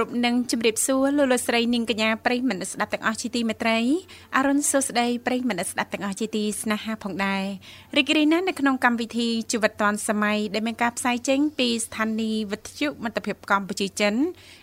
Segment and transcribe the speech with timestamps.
[0.00, 3.78] រប់នឹងជម្រាបសួរលោកលោកស្រីនាងកញ្ញាប្រិយមិត្តស្ដាប់ទាំងអស់ជាទីមេត្រី
[4.36, 7.44] អរុនសុស្ដីប្រិយមិត្តស្ដាប់ទាំងអស់ជាទីស្នេហាផងដែរ
[7.96, 14.14] រីករាយណាស់នៅក្នុងកម្មវិធីជីវិតឌွန်សម័យដែលមានការផ្សាយចេញពីស្ថានីយ៍វិទ្យុមិត្តភាពកម្ពុជាចិន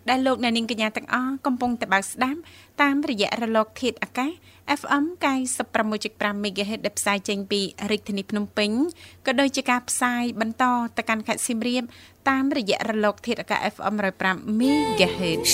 [0.09, 2.39] ដែលលោកអ្នកនាងកញ្ញាទាំងអស់កំពុងតែបើកស្ដាប់
[2.81, 4.31] តាមរយៈរលកធាតុអាកាស
[4.79, 5.03] FM
[5.63, 7.61] 96.5 MHz ដែលផ្សាយចេញពី
[7.91, 8.71] រាជធានីភ្នំពេញ
[9.25, 10.63] ក៏ដូចជាការផ្សាយបន្ត
[10.97, 11.83] ទៅកាន់ខេត្តសៀមរាប
[12.29, 15.51] តាមរយៈរលកធាតុអាកាស FM 105 MHz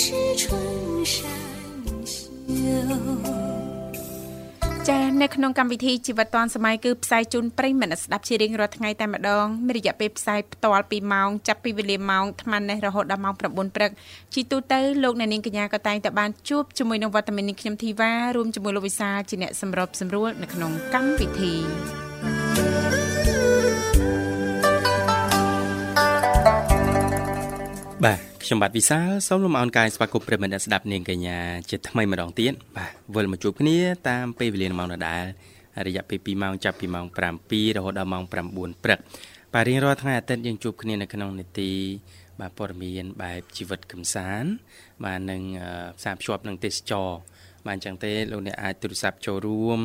[4.90, 13.40] ចានៅក្នុងកម្មវិធីជីវិតឌွန်សម័យគឺផ្សាយជូនប្រិយមិត្តស្ដាប់ជារៀងរាល់ថ្ងៃតែម្ដងមានរយៈពេលផ្សាយផ្ទាល់2ម៉ោងចាប់ពីវេលាម៉ោង8:00នេះរហូតដល់ម៉ោង9
[13.76, 13.90] ព្រឹក
[14.34, 21.52] ជីទូទៅលោកអ្នកនាងកញ្ញាក៏តែងតែបានជួបជាមួយនឹងវត្តមាននេះខ្ញុំធីវ៉ារួមជាមួយលោកវិសាជាអ្នកសម្របសម្រួលនៅក្នុងកម្មវិធី
[28.04, 31.38] បាទ ខ្ញុំបាទវិសាលសូមលំអរកាយស្វាគមន៍ប្រិមត្តអ្នកស្ដាប់នាងកញ្ញា
[31.70, 33.78] ជាថ្មីម្ដងទៀតបាទវិលមកជួបគ្នា
[34.08, 35.24] តាមពេលវេលាម៉ោងដដែល
[35.86, 37.06] រយៈពេល2ម៉ោងចាប់ពីម៉ោង
[37.42, 38.32] 7រហូតដល់ម៉ោង9
[38.84, 38.98] ព្រឹក
[39.54, 41.70] បាទរៀងរាល់ថ្ងៃអាទិត្យយើងជួបគ្នានៅក្នុងនីតិ
[42.40, 44.50] បាទព័ត៌មានបែបជីវិតកំសាន្ត
[45.04, 45.42] បាទនឹង
[45.98, 47.10] ផ្សារភ្ជាប់នឹងទេសចរ
[47.66, 49.78] បាទអញ្ចឹងទេលោកអ្នកអាចទូរស័ព្ទចូលរួម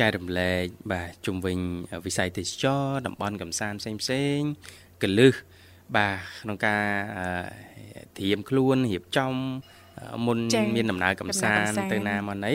[0.00, 1.58] ចែករំលែកបាទជុំវិញ
[2.06, 4.38] វិស័យទេសចរតំបន់កំសាន្តផ្សេងផ្សេង
[5.02, 5.34] កលឹះ
[5.96, 6.84] បាទក្នុងការ
[8.18, 9.34] ត្រៀមខ្លួនរៀបចំ
[10.26, 10.38] មុន
[10.74, 12.54] មានដំណើរកំសាន្តទៅណាមកណី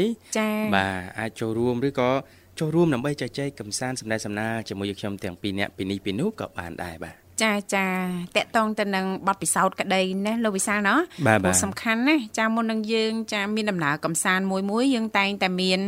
[0.75, 2.11] បាទអាចចូលរួមឬក៏
[2.59, 7.87] ចូលរួមដើម្បីចែកចែកកំសាន្តសម្ដែងសម្ដាលជាមួយខ្ញុំទាំងពីរនាក់ពីនេះពីនោះក៏បានដែរបាទ ចាចា
[8.35, 10.95] តកតងទៅនឹងបទពិសោធន៍ក្តីណាលោកវិសាលណា
[11.43, 15.79] ព្រោះសំខាន់ណាចាមុននឹងយើងចាមានដំណើរកំសាន្តមួយមួយយើងតែងតែមាន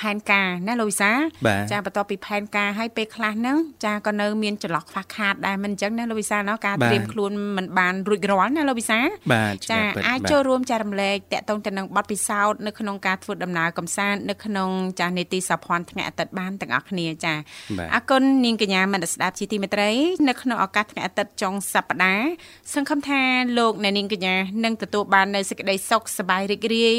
[0.00, 1.18] ផែនការណាលោកវិសាល
[1.72, 9.06] ចាបន្ទាប់ពីផែនការឲ្យពេលខ្លះហ្នឹងចាក៏នៅមានចន្លោះខ្វះខាតដែរមិនអញ្ចឹងណាលោកវិសាលណាការត្រៀមខ្លួនមិនបានរួចរាល់ណាលោកវិសាល
[9.70, 14.68] ចាអាចចូលរួមចែករំលែកតកតងទៅនឹងបទពិសោធន៍នៅក្នុងការធ្វើដំណើរកំសាន្តនៅក្នុង
[15.00, 17.34] ចានេតិសភ័ណ្ឌថ្ងៃអាទិត្យបានទាំងអស់គ្នាចា
[17.94, 19.90] អរគុណនាងកញ្ញាមនស្ដាប់ជាទីមេត្រី
[20.28, 22.30] នៅក្នុងឱកាសថ្ងៃអាទិត្យចុងសប្តាហ៍
[22.72, 23.22] សង្ឃឹមថា
[23.58, 26.96] លោកអ្នកនាងកញ្ញានឹងទទួលបាននូវសេចក្តីសុខសប្បាយរីករាយ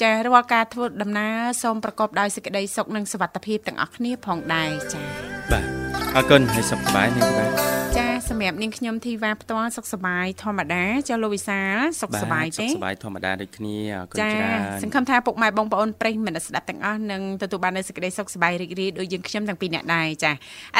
[0.00, 5.06] ចារាល់ការធ្វើដំណើរសូមប្រកបដោយសេចក្តីសុខនិងសុវត្ថិភាពទាំងអស់គ្នាផងដែរចា៎
[5.52, 5.81] បាទ
[6.15, 7.51] អរគុណហើយសុខសប្បាយនាងបាទ
[7.97, 11.59] ចាសម្រាប់នាងខ្ញុំធីវ៉ាផ្ទាល់សុខសប្បាយធម្មតាចាលោកវិសា
[12.01, 20.35] សុខសប្បាយទេសុខសប្បាយធម្មតាដូចគ្នាអរគុណច្រើនសង្ឃឹមថាពុកម៉ែបងប្អូនប្រិយមិត្តស្ដាប់ទាំងអស់នឹងទទួលបាននូវសេចក្តីសុខសប្បាយរីករាយដូចយើងខ្ញុំទាំងពីរអ្នកដែរចាឥ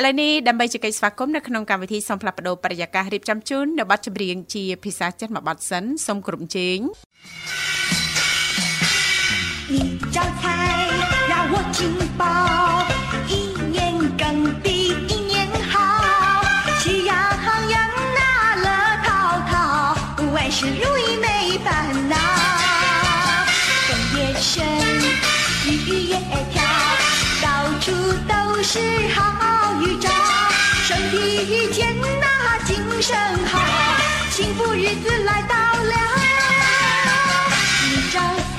[0.05, 6.79] ឡូវនេះដើម្បីជែកស្វាគមន៍នៅក្នុងកម្មវិធីសូមផ្លាស់ប្ដូរបរិយាកាសរៀបចំជូននៅប័ណ្ណចម្រៀងជាភាសាចិនមួយប័ណ្ណសិនសូមគ្រប់ជេង
[9.69, 9.75] 一
[10.15, 10.43] 招财
[11.27, 11.79] 让我进
[12.17, 12.90] 宝，
[28.72, 28.78] 是
[29.14, 30.08] 好预兆，
[30.86, 31.94] 身体健。
[32.00, 32.26] 呐，
[32.64, 33.60] 精神好，
[34.30, 35.94] 幸福日子来到了。
[37.84, 38.18] 你招
[38.56, 38.58] 财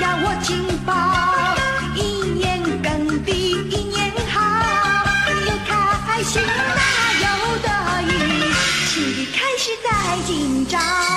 [0.00, 0.90] 要我进宝，
[1.94, 2.00] 一
[2.38, 4.40] 年更比一年好，
[5.46, 6.80] 有开心哪
[7.20, 7.26] 有
[7.58, 7.68] 得
[8.10, 8.10] 意，
[8.86, 9.86] 新的开始在
[10.26, 11.07] 今朝。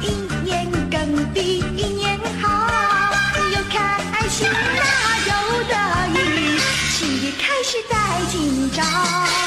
[0.00, 0.04] 一
[0.42, 2.44] 年更比一年好。
[3.52, 4.82] 又开心那
[5.26, 5.30] 又
[5.64, 5.74] 得
[6.18, 6.58] 意，
[6.90, 7.92] 新的开始在
[8.30, 9.43] 今朝。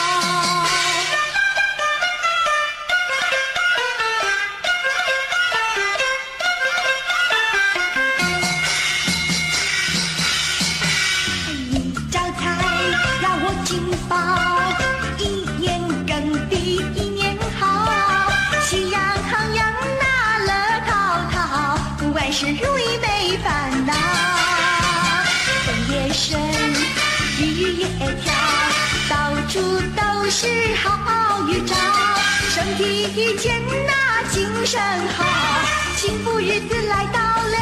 [34.68, 34.82] 声
[35.16, 35.24] 好，
[35.96, 37.58] 幸福日子来到了。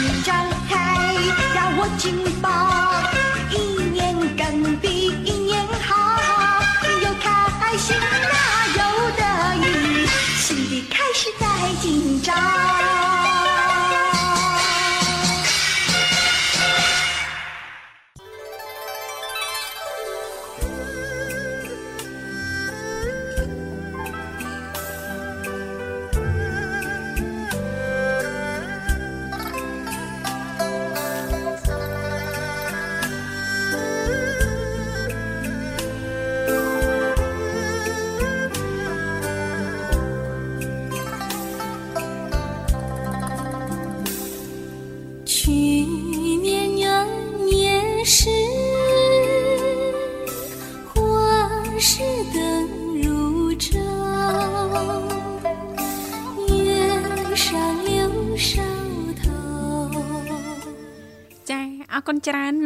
[0.00, 1.14] 你张开
[1.54, 2.48] 让我紧抱，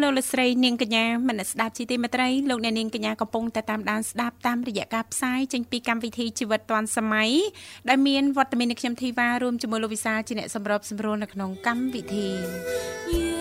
[0.05, 7.31] លោកលស្រីនាងកញ្ញាមនស្ដាប់ជីទីមេត្រីលោកអ្នកនាងកញ្ញាកំពុងតែតាមដានស្ដាប់តាមរយៈការផ្សាយចេញពីកម្មវិធីជីវិតឌွန်សម័យ
[7.89, 13.34] ដែលមានវត្តមាននៅខ្ញុំធីវ៉ារួមជាមួយលោកវិសាជាអ្នកសម្របសម្រួលនៅក្នុងកម្មវិធី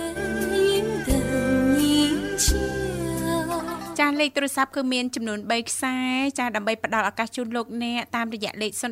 [4.03, 5.95] ចាស់លេខទូរស័ព្ទគឺមានចំនួន3ខ្សែ
[6.39, 8.83] ចាស់ដើម្បីផ្ដល់ឱកាសជូនលោកអ្នកតាមរយៈលេខ010 965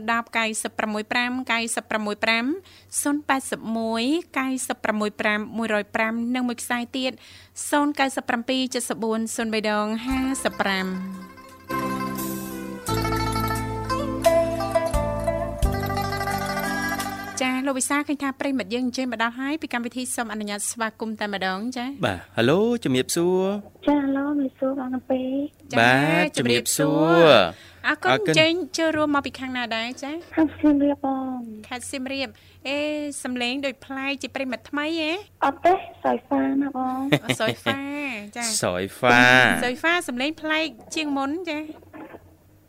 [1.50, 2.48] 965
[3.04, 7.18] 081 965 105និងមួយខ្សែទៀត097
[8.78, 11.41] 74 0355
[17.44, 23.44] ចាលោកវិសាឃើញថាប្រិមិត្តយើងអញ្ជើញមកដល់ហើយពីកម្មវិធីសូមអនុញ្ញាតស្វាគមន៍តែម្ដងចាបាទហៅឡូជំរាបសួរ
[23.88, 25.22] ចាហៅឡូជំរាបសួរបងកាពេ
[25.80, 27.28] បាទជំរាបសួរ
[27.88, 32.30] អរគុណចេញចូលរួមមកពីខាងណាដែរចាខេត្តសៀមរាបបងខេត្តសៀមរាប
[32.68, 32.78] អេ
[33.24, 35.12] សំឡេងដូចប្លែកជាប្រិមិត្តថ្មីហ៎
[35.46, 35.78] អត់ទេស
[36.16, 37.00] យហ្វាណាបង
[37.40, 37.82] សយហ្វា
[38.38, 39.20] ចាសយហ្វា
[39.64, 41.60] សយហ្វាសំឡេងប្លែកជាងមុនចា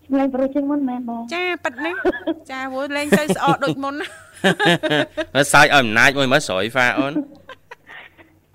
[0.07, 1.93] សំឡេងប្រុសជាងមុនមែនបងចាប៉ិតណា
[2.53, 4.09] ចាវល់លេងទៅស្អកដូចមុនណា
[5.35, 7.13] មើលសើចឲ្យអំណាចមួយមើលស្រយហ្វាអូន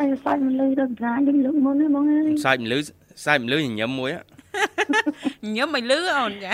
[0.02, 2.80] អើសើចមិនលឺដល់ប្រាវិញលឹកមុនហ្នឹងបងអើយសើចមិនលឺ
[3.26, 4.12] សើចមិនលឺញញឹមមួយ
[5.56, 6.54] ញឹមមិនលឺអូនចា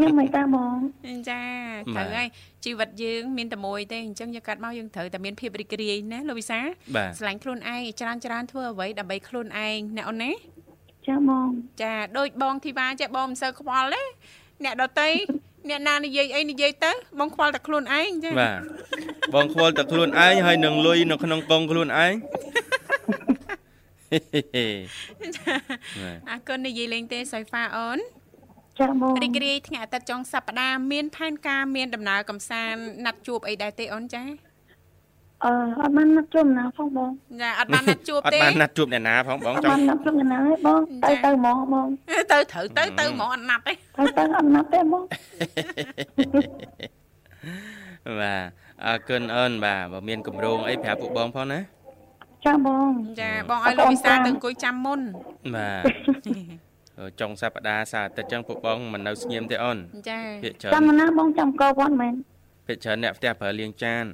[0.00, 0.76] ញឹមមិនតាបង
[1.30, 1.42] ចា
[1.96, 2.28] ត្រូវហើយ
[2.64, 6.60] ជីវិតយើងមានតែមួយទេអញ្ចឹងយកកាត់មកយើងត្រូវតែមានភាពរីករាយណាលោកវិសា
[7.18, 10.32] ស្រឡាញ់ខ្លួនឯងច្រើនច្រើនធ្វើអ្វីដើម្បីខ្លួនឯងណាអូនណា
[11.08, 11.48] ចាបង
[11.82, 14.02] ចាដូចបងធីវ៉ាចេះបងមិនសូវខ្វល់ទេ
[14.64, 15.10] អ្នកដតី
[15.68, 18.60] អ្នកណានិយាយអីនិយាយទៅបងខ្វល់តែខ្លួនឯងចាបាទ
[19.34, 22.12] បងខ្វល់តែខ្លួនឯងហើយនឹងលុយនៅក្នុងកងខ្លួនឯង
[26.30, 27.98] អរគុណនិយាយលេងទេសុយហ្វាអូន
[28.78, 34.22] ចាបងរីករាយថ្ងៃអាទិត្យចុងសប្តាហ៍មានផែនការមានដំណើរកំសាន្តណាត់ជួបអីដែរទេអូនចា
[35.44, 37.10] អឺអត់បានណាត់ជួបណាផងបង
[37.40, 41.86] ចាអត់បានណាត់ជួបទេអត់បានណាត់ជួបអ្នកណាផងបងចង់បានណាត់ជួបអ្នកណាទេបងទៅទៅហ្មងបង
[42.32, 45.02] ទៅត្រូវទៅទៅហ្មងអត់ណាត់ទេទៅទៅអត់ណាត់ទេបង
[48.20, 48.44] បាទ
[48.84, 51.60] អរគុណអូនបាទបើមានកម្រងអីប្រាប់ពួកបងផងណា
[52.46, 55.00] ចាបងចាបងឲ្យលោកវិសាទៅអង្គុយចាំមុន
[55.54, 55.82] បាទ
[57.20, 59.78] ចុងសប្តាហ៍សៅរ៍អាទិត្យចឹងពួកបងមិននៅស្ងៀមទេអូន
[60.10, 60.20] ចា
[60.74, 62.14] ចាំណាបងចាំកោវត្តមែន
[62.66, 64.04] ភាគច្រើនអ្នកផ្ទះប្រើលាងចាន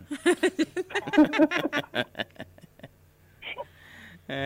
[4.32, 4.44] អេ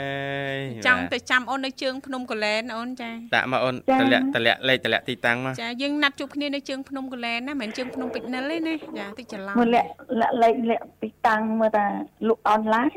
[0.87, 9.89] ចង់ទៅចាំអូននៅជើងភ្នំកលែនអូនចាតាក់មកអូនតម្លាក់តម្លាក់លេខតម្លាក់ទីតាំងមកចាយើងណាត់ជួបគ្នានៅជើងភ្នំកលែនណាមិនមែនជើងភ្នំពេជ្រនិលទេណាចាតិចច្រឡំមើលលាក់
[10.21, 11.87] លាក់លេខលាក់ទីតាំងមើលតា
[12.29, 12.97] លក់អនឡាញ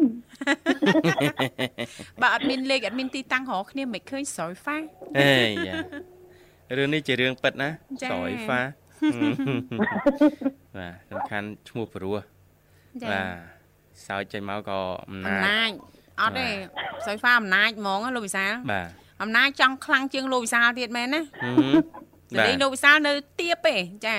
[2.22, 4.78] បើអត់មានលេខអត់មានទីតាំងរកគ្នាមិនឃើញស្រោយហ្វា
[5.20, 5.36] អេ
[5.68, 5.76] យ៉ា
[6.78, 7.70] រឿងនេះជារឿងពិតណា
[8.02, 8.62] ស្រោយហ្វា
[10.77, 12.18] បាទសំខាន់ឈ្មោះព្រោះ
[13.12, 13.27] បាទ
[14.08, 15.70] សើចចេញមកក៏អំណាចអំណាច
[16.22, 16.48] អត់ទេ
[17.06, 18.89] សុយហ្វាអំណាចហ្មងលោកវិសាលបាទ
[19.22, 21.25] អំណាចចង់ខ្លាំងជាងលោកវិសាលទៀតមែនណាស
[22.39, 23.75] លេងលោកវិសាលនៅទៀបទេ
[24.06, 24.16] ចា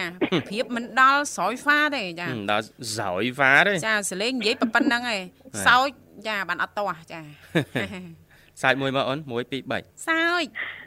[0.49, 5.23] ព្រៀបមិនដល់ស្រោយហ្វាទេចាដល់ស្រោយហ្វាទេចាសលេងនិយាយប៉ុណ្្នឹងឯង
[5.66, 5.88] សោច
[6.28, 7.20] ចាបានអត់ទាស់ចា
[8.62, 10.45] សើចមួយមកអូន1 2 3សើច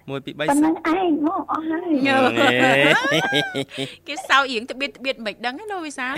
[0.07, 2.81] 1 2 3ប៉ុណ្ណឹងឯងមកអស់ហើយ
[4.07, 6.13] គេសើចរៀងត្បៀតត្បៀតមិនដឹងទេលោកវិសាល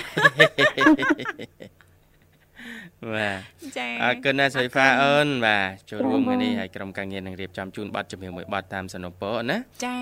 [3.14, 3.40] បាទ
[3.78, 9.98] ចាអរគុណណាសុយហ្វាអូនបាទចូលរួមថ្ងៃនេះហើយក្រុមការងារនឹងរៀបចំជូនប័ណ្ណជំនឿមួយប័ណ្ណតាមសនុពរណាចា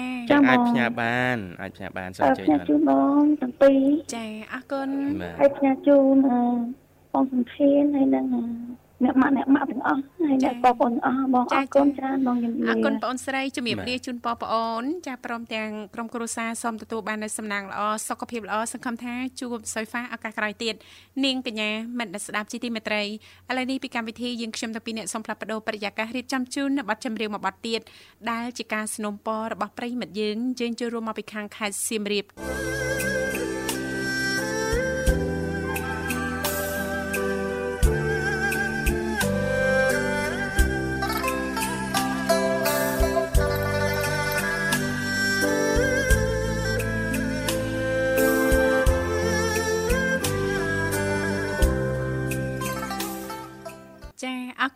[0.50, 3.82] អាចផ្ញើបានអាចផ្ញើបានសូមជួយបានជូនបងទាំងពីរ
[4.16, 4.90] ចាអរគុណ
[5.40, 6.30] ហើយផ្ញើជូនប
[7.22, 8.26] ងសំធានហើយនឹង
[9.05, 20.75] អ្នកម៉ាក់អ្នកម៉ាក់ទាំងអស់ហើយអ្នកបងប្អូនទាំងអស់បងអរគុណច្រើនបងជំរាបអរគុណបងអូនស្រីជំរាបលាជូនបងប្អូនចាព្រមទាំងក្រុមគ្រួសារសូមទទួលបាននូវសំណាងល្អសុខភាពល្អសង្ឃឹមថាជួបសុយហ្វាឱកាសក្រោយទៀត
[21.25, 23.07] នាងកញ្ញាមិត្តស្ដាប់ជីទីមេត្រីឥ
[23.57, 27.81] ឡូវនេះពីកម្មវិធីយើងខ្ញុំទាំងពីរអ្នកសូមផ្លាប់បដោបរិយាកាសរៀបចំជូននៅប័ណ្ណចម្រៀងមួយប័ណ្ណទៀត
[28.31, 32.25] ដែលជាការสนับสนุนរបស់ប្រិមិត្តយើងយើងចូលរួមមកពីខាងខេត្តសៀមរាប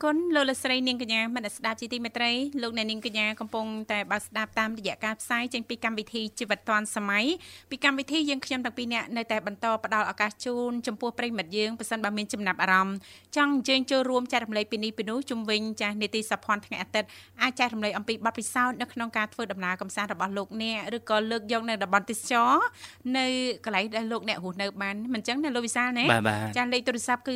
[0.03, 7.25] គុណលោកលស្រីនាងកញ្ញាមនស្ដាប់ជីទីមេត្រីលោកអ្នកនាងកញ្ញាកំពុងតែបើស្ដាប់តាមរយៈការផ្សាយចេញពីកម្មវិធីជីវិតឌွန်សម័យ
[7.69, 12.95] ពីកម្មវិធីយើងខ្ញុំទាំងពីរនាក់នៅតែបន្តផ្ដល់ឱកាសជូនចំពោះប្រិមិត្តយើងប៉ះសិនបើមានចំណាប់អារម្មណ៍
[13.35, 17.07] ចង់អញ្ជើញចូលរួមចែករំលែកពីនេះពីនោះជុំវិញចាស់នេតិសភ័ណ្ឌថ្ងៃអាទិត្យ
[17.41, 22.51] អាចចែករំលែកអំពីបទពិសោធន៍នៅក្នុងការធ្វើដំណើរកំសាន្តរបស់លោកអ្នកឬក៏លើកយកនៅតំបន់ទេសចរ
[23.17, 23.25] នៅ
[23.65, 26.05] កន្លែងដែលលោកអ្នករស់នៅបានមិនអញ្ចឹងណាលោកវិសាលណា
[26.57, 27.35] ចាលេខទូរស័ព្ទគឺ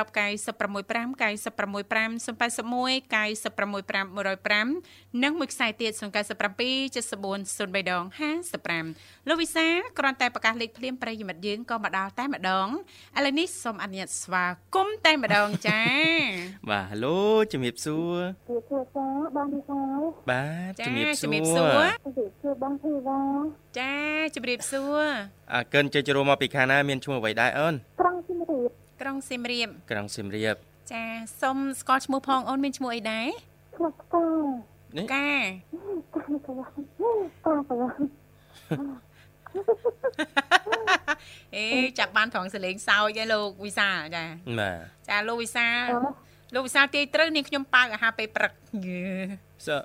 [0.00, 0.10] 010
[1.20, 8.02] 965 081 965និងមួយខ្សែទៀត097 74 03ដង
[8.66, 9.66] 55លោកវិសា
[9.98, 12.66] គ្រាន់តែប្រកាសលេខភ្លាមប្រិយមិត្តយើងក៏មកដល់តែម្ដង
[13.18, 15.82] ឥឡូវនេះសូមអនុញ្ញាតស្វាគមន៍តែម្ដងចា
[16.70, 17.20] បាទហៅឡូ
[17.52, 18.16] ជំរាបសួរ
[18.48, 19.80] ជំរាបសួរចាបងវិសា
[20.30, 21.68] បាទជំរាបសួរជំរាបសួរ
[22.04, 23.20] ជំរាបសួរបងធីវ៉ា
[23.78, 23.94] ចា
[24.34, 25.02] ជំរាបសួរ
[25.52, 30.56] អើកិនចេញចូលមកពីខាងណាមានឈ្មោះអ្វីដែរអូនក្រុងសៀមរាបក្រុងសៀមរាបក្រុងសៀមរាប
[30.92, 31.02] ចា
[31.40, 33.26] សុំស្គាល់ឈ្មោះផងអូនមានឈ្មោះអីដែរ
[33.76, 34.26] ឈ្មោះកា
[34.96, 35.26] នេះកា
[36.14, 38.10] កាកាកា
[41.56, 41.66] អេ
[41.98, 44.24] ចាក់បានត្រង់សលេងសោចឯលោកវិសាចា
[44.60, 45.66] បាទចាលោកវិសា
[46.54, 48.52] លោកវិសាទាយត្រូវនាងខ្ញុំប៉ៅអាហារពេលព្រឹក
[49.66, 49.76] សើ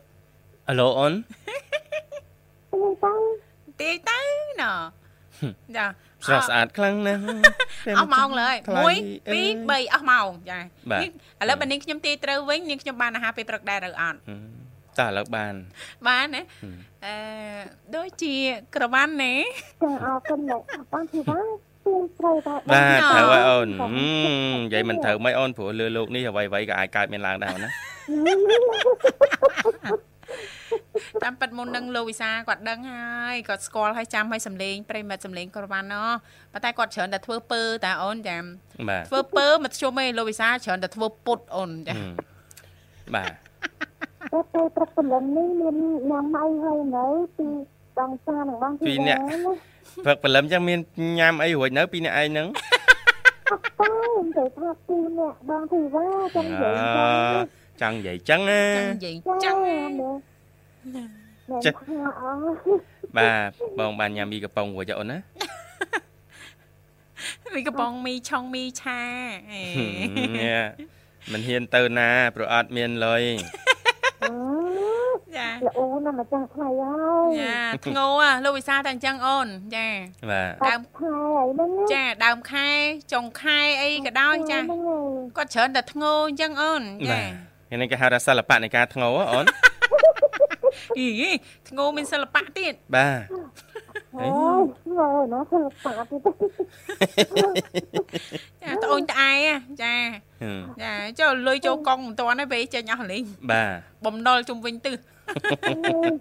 [0.69, 1.13] អាឡូអូន
[3.79, 4.19] ទាយទៅ
[4.61, 4.71] ណ៎
[5.75, 5.85] ចា
[6.25, 7.21] ស្រស់ស្អាតខ្លាំងណាស់
[7.97, 14.19] អស់ម៉ោងលើ1 2 3អស់ម៉ោងចាឥឡូវបើនាងខ្ញុំទីត្រូវវិញនាងខ្ញុំបានអាហារពេលព្រឹកដែរឬអត់
[14.99, 15.53] តើឥឡូវបាន
[16.07, 16.43] បានណា
[17.05, 17.13] អឺ
[17.95, 18.35] ដូចជា
[18.75, 19.33] ក្រវ៉ាន់ណា
[19.83, 21.39] ចាអរគុណលោកបងធីវ៉ា
[21.85, 27.69] ទៀងត្រូវតែបាទត្រូវហើយអូននិយាយមិនត្រូវមិនអូនព្រោះលើលោកនេះអ្វីៗក៏អាចកើតមានឡើងដែរណា
[31.23, 36.09] តាមប៉ិតមុននឹងលោកវិសាគាត់ដឹងហើយគាត់ស្គាល់ហើយចាំហើយសំលេងប្រិមិត្តសំលេងក្រវ៉ាន់ណោះ
[36.53, 38.43] ប៉ុន្តែគាត់ច្រើនតែធ្វើពើតាអូនចាំ
[39.09, 41.95] ធ្វើពើមកជុំឯងលោកវិសាច្រើនតែធ្វើពុតអូនចា
[43.15, 43.31] បាទ
[44.33, 45.75] តែពេលព្រឹកព្រលឹមនេះមាន
[46.09, 47.05] ញ៉ាំអីហើយនៅ
[47.37, 47.47] ពី
[47.99, 49.19] ដងសានឹងបងពីអ្នក
[50.05, 50.79] ព្រឹកព្រលឹមចឹងមាន
[51.19, 52.47] ញ៉ាំអីរួចនៅពីអ្នកឯងហ្នឹង
[53.49, 53.89] អត់ទៅ
[54.37, 56.05] ទៅថាពីអ្នកបងធីវ៉ា
[56.35, 56.77] ចឹងនិយាយ
[57.81, 59.15] ចង់និយាយចឹងណាចង់និយាយ
[59.45, 59.55] ចឹង
[61.65, 61.73] ចេះ
[63.17, 63.49] បាទ
[63.79, 65.17] បងបានញ៉ាំមីកំប៉ុងរួចអូនណា
[67.55, 69.01] មីកំប៉ុងមីឆុងមីឆា
[71.31, 73.23] មិនហ៊ានទៅណាព្រោះអត់មានលុយ
[75.37, 78.07] ចាល្អណាស់ម្ចាស់ថ្លៃហើយចាធ្ងោ
[78.45, 79.87] លោកវិសាតែអញ្ចឹងអូនចា
[80.31, 81.15] បាទដើមខែ
[81.53, 82.67] ហ្នឹងចាដើមខែ
[83.13, 84.59] ចុងខែអីក៏ដោយចា
[85.37, 89.45] គាត់ច្រើនតែធ្ងោអញ្ចឹងអូនចានេះគេហៅថាសិល្បៈនៃការធ្ងោអូន
[90.97, 91.07] អី
[91.69, 93.19] ធ្ងោមានសិល្បៈទៀតបាទ
[94.15, 94.29] អូ
[94.97, 96.21] ងើណាសិល្បៈទៀត
[98.63, 99.33] ចាត្អូនត្អែ
[99.83, 99.95] ចា
[100.81, 103.69] ចាចូលលុយចូលកង់មិនតាន់ទេពេលចេញអស់លេងបាទ
[104.05, 104.97] បំណុលជុំវិញទិស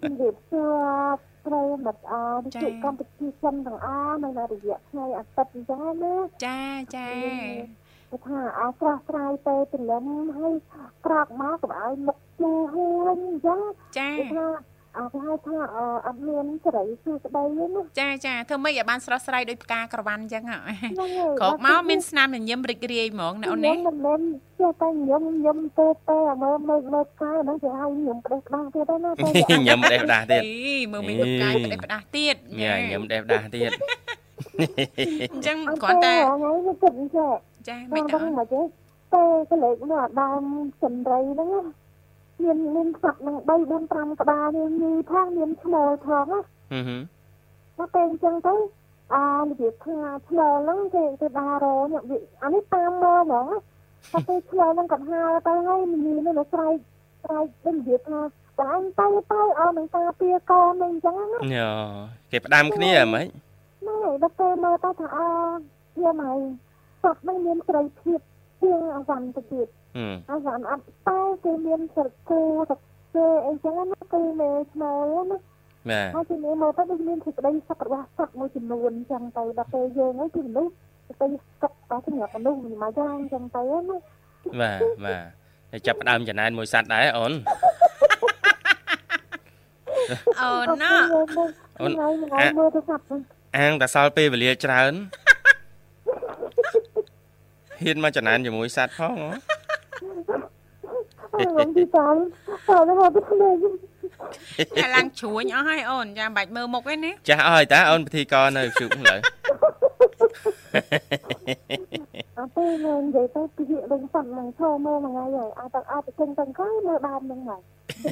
[0.03, 6.61] ជំរាបសួរប្រិយមិត្តអរជួបកម្ពុជាចិនទាំងអស់នៅរយៈថ្ងៃអាទិត្យអញ្ចឹងណាចា
[6.97, 7.09] ចា
[8.15, 10.05] គេថាអោស្រស់ស្រាយទៅព្រលឹម
[10.37, 10.55] ហើយ
[11.07, 13.61] ក្រោកមកកុំឲ្យមុខជូរហួងអញ្ចឹង
[13.99, 14.47] ចាគេថា
[14.99, 15.59] អត់ហៅថា
[16.07, 20.43] អត់មានសេរីសួស្ដីទេណាចាចាធ្វើម៉េចឲ្យបានស្រស់ស្រាយដោយផ្កាក្រវ៉ាន់អញ្ចឹង
[21.41, 24.21] ក្រោកមកមានស្នាមញញឹមរីករាយហ្មងណាអូននេះមិនមែន
[24.61, 30.43] ចេះតែញញឹមញញឹមទេទេមើលមើលមើលផ្កាហ្នឹងគេហៅញញឹមផ្ដេសផ្ដាស់ទៀតណាញញឹមផ្ដេសផ្ដាស់ទៀត
[30.93, 33.71] មើលមានផ្កាផ្ដេសផ្ដាស់ទៀតញញឹមផ្ដេសផ្ដាស់ទៀត
[35.33, 38.65] អញ្ចឹងគ្រាន់តែថ្ងៃនេះគិតចេះ ចាមិនដឹងមកចេះ
[39.15, 40.43] ទេក៏លេខនោះអាដើម
[40.83, 41.51] សំរីហ្នឹង
[42.43, 46.41] មានមានសត្វនឹង3 4 5ក្បាលមានញីផងមានឈ្មោលផងណា
[46.73, 46.91] ហឹម
[47.79, 48.55] មកពេលអញ្ចឹងទៅ
[49.15, 52.03] អានិយាយថាឈ្មោលហ្នឹងគេគេដារោនេះ
[52.43, 53.47] អានេះតាមមកហ្មង
[54.13, 56.73] តែពេលឈ្មោលហ្នឹងគាត់ហៅទៅហើយញីនេះស្រ័យ
[57.25, 58.21] ស្រ័យដូចនិយាយថា
[58.61, 61.71] តែទៅទៅអស់នឹងតាពីកូនអញ្ចឹងណាយោ
[62.31, 63.27] គេផ្ដាំគ្នាហ្មង
[63.81, 65.19] ហ្នឹងហើយដល់ពេលមើលទៅថាអ
[65.97, 66.39] ជាមក
[67.05, 68.21] សត្វហ្នឹងមានស្រីភាព
[68.63, 69.69] ជាងអវ៉ាន់ទៅទៀត
[70.33, 72.77] អវ៉ាន់អត់តែគេមានស្រគូតែ
[73.15, 75.39] គេអីចឹងណាគឺមេស្មោលណា
[75.91, 80.73] បាទហើយជំនាញមកទៅដូចមានសេចក្តីសុខរបស់សត្វមួយចំនួនចឹងទៅដល់ពេលយើងហើយគឺមនុស្ស
[81.21, 81.27] ទៅ
[81.63, 83.97] សុខតែសម្រាប់មនុស្សមួយយ៉ាងចឹងទៅណា
[84.61, 85.17] បាទបា
[85.79, 87.33] ទចាប់ផ្ដើមចំណែនមួយសត្វដែរអូន
[90.41, 90.93] អូនណា
[91.81, 91.93] អូន
[92.59, 93.07] មើលទៅសត្វ
[93.59, 94.93] អាងតែសល់ពេលវេលាច្រើន
[97.83, 99.31] ហ៊ានមកចំណានជាមួយសត្វផងហ៎
[101.35, 102.15] អូនទីតាម
[102.69, 103.51] តើមកទៅគ្នា
[104.77, 109.21] តែឡើងជ្រួញអស់ហើយអូនចាំបាច់មើលមុខឯណាចាស់អស់ហើយតាអូនពិធីករនៅជុកឡើយ
[112.39, 117.61] អត់ទេនឹងនិយាយទៅពីវិញសត្វនឹងឈរមើលមួយថ្ងៃហើយអត់ទៅអត់ទៅចេញទៅក្រោយមើលដើមនឹងហើយ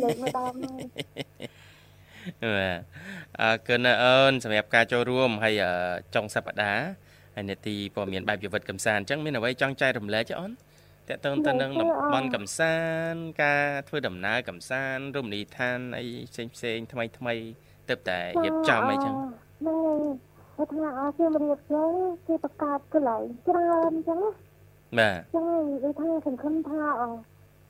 [0.03, 0.75] លេខមើលដើមហ្នឹង
[2.55, 2.79] បាទ
[3.41, 5.63] អរគុណអូនសម្រាប់ការចូលរួមហើយ
[6.15, 10.53] ចុងសប្តាហ៍ ហើយនេតិព័ត៌មានបែបជីវិតកំសាន្តអញ្ចឹងមានអ្វីចង់ចែករំលែកទេអូន
[11.09, 12.77] តើតើទៅនឹងតំបន់កំសា
[13.11, 17.35] ន្តការធ្វើដំណើរកំសាន្តរមណីយដ្ឋានអីផ្សេងផ្សេងថ្មីថ្មី
[17.91, 19.15] ទៅតែរៀបចំអីចឹង
[19.61, 19.99] ហ្នឹង
[20.57, 21.91] ហើយថាអាសៀមរៀបចឹង
[22.27, 24.21] គេបង្កើតកន្លែងច្រើនអញ្ចឹង
[24.99, 25.47] បាទចឹង
[25.83, 26.83] ដូចថាសង្ឃឹមថា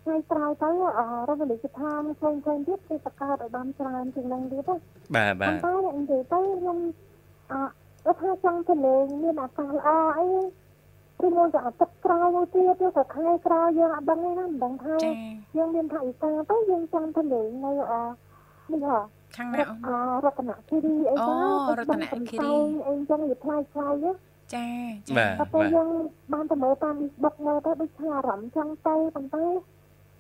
[0.04, 4.76] ថ្ងៃក្រោយទៅរដ្ឋលេខដ្ឋានផ្សេងផ្សេងទៀតគេបង្កើតឲ្យបានច្រើនជាងនឹងទៀតណា
[5.16, 6.78] បាទបាទតែនិយាយទៅខ្ញុំ
[7.52, 7.54] អ
[8.04, 9.88] គាត់ថាចង់ទៅលេងមានអាកាសល្អ
[10.18, 10.26] អី
[11.20, 14.94] គឺមួយក៏ទឹកក្រោយមួយទៀតទៅខែក្រោយយើងអត់ដឹងទេណាមិនដឹងថា
[15.56, 17.94] យើងមានថវិកាទៅយើងចង់ទៅលេងនៅអ
[18.72, 18.98] នេះហ៎
[19.36, 19.62] ខាងណា
[20.24, 21.36] រតនគិរីអីចឹង
[21.78, 22.54] រតនគិរី
[22.88, 23.88] អីចឹងវាថ្លៃថ្លៃ
[24.54, 24.66] ចា
[25.08, 25.88] ចាតែយើង
[26.32, 29.46] បានទៅមើលតាម Facebook មើលទៅដូចថាអារម្មណ៍ចង់ទៅប៉ុន្តែ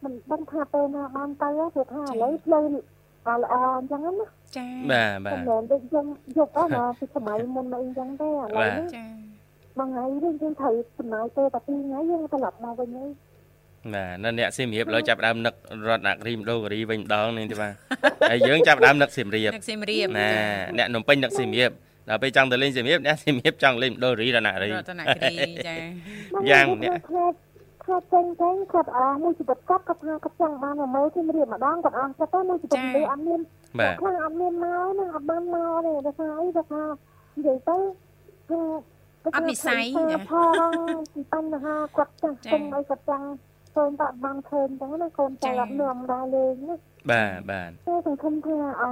[0.04, 2.64] មិនដឹងថាពេលណាបានទៅព្រោះថាឥឡូវផ្លូវ
[3.42, 6.06] ល្អអញ្ចឹងណា ចាបាទបាទមិនមែនដូចយើង
[6.38, 9.04] យកអស់មកពីសម័យមុនអីអញ្ចឹងទេឥឡូវនេះចា
[9.78, 13.10] មួយថ្ងៃយើងយើងត្រូវចំណាយពេលតែពីរថ្ងៃយើងត្រឡប់មកវិញហើយ
[13.94, 15.54] បាទនៅអ្នកសៀមរាបលើចាប់ដើមនឹក
[15.88, 17.72] រតនគិរីមដូគិរីវិញម្ដងនេះទេបាទ
[18.30, 20.30] ហើយយើងចាប់ដើមនឹកសៀមរាបនឹកសៀមរាបណា
[20.78, 21.70] អ្នកនំពេញនឹកសៀមរាប
[22.08, 25.36] ដល់ពេលចង់ទៅលេងសៀមរាបអ្នកសៀមរាបចង់លេងដូគិរីរតនគិរីរតនគិរី
[25.66, 25.76] ចា
[26.50, 26.92] យ៉ាងអ្នក
[27.92, 33.40] គាត់ចេញចេញគាត់អស់មួយជីវិតគាត់គាត់ថាគាត់ចង់បានមើលជំរាបម្ដងគាត់អស់ចិត្តទៅមួយជីវិតនេះអត់មាន
[34.00, 36.82] ខ្លះអត់មានមកណាអត់បានមកទេតែថាអីតែថា
[37.36, 37.76] និយាយទៅ
[38.50, 38.60] គឺ
[39.34, 43.26] អត់វិស័យណាពីបញ្ហាគាត់ចាស់គុំអីគាត់ចង់
[43.74, 46.76] ឃើញតែបានឃើញចឹងណាកូនចៅអត់នឹមដល់លេងណា
[47.10, 48.84] បាទបាទតែសង្ឃឹមថាអ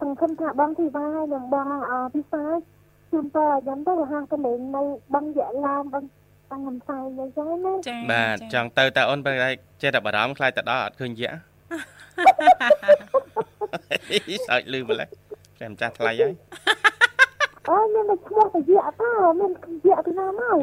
[0.00, 2.44] សង្ឃឹមថាបងធីវ៉ាហើយនិងបងអពិសា
[3.12, 4.82] ជូនតើយ៉ាងទៅហាងកលេងនៅ
[5.14, 6.04] បងយៈឡាមបង
[6.52, 9.32] តាមកំសាយអញ្ចឹងណាចាបាទចង់ទៅតែអូនបើ
[9.82, 11.32] ចេះតែបារម្ភខ្លាចទៅដល់អត់ឃើញយៈ
[14.48, 15.08] សើចលឺម្លេះ
[15.60, 16.32] តែម្ចាស់ថ្លៃហើយ
[17.68, 19.10] អូមានតែឈ្មោះតាយៈតើ
[19.40, 19.50] មាន
[19.86, 20.56] យៈពីណាមកអឺ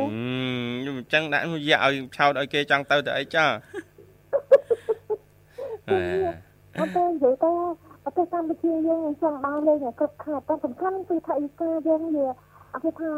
[0.85, 3.45] អញ្ចឹងដាក់យៈឲ្យឆោតឲ្យគេចង់ទៅទៅអីចា
[6.79, 7.51] អត់ទៅនិយាយទៅ
[8.03, 12.27] ប្រទេសកម្ពុជាយើងចង់បានលេងឲ្យគ្រប់ខេត្តតែសំខាន់គឺថាអ៊ីកាយើងវា
[12.73, 13.09] អត់ថា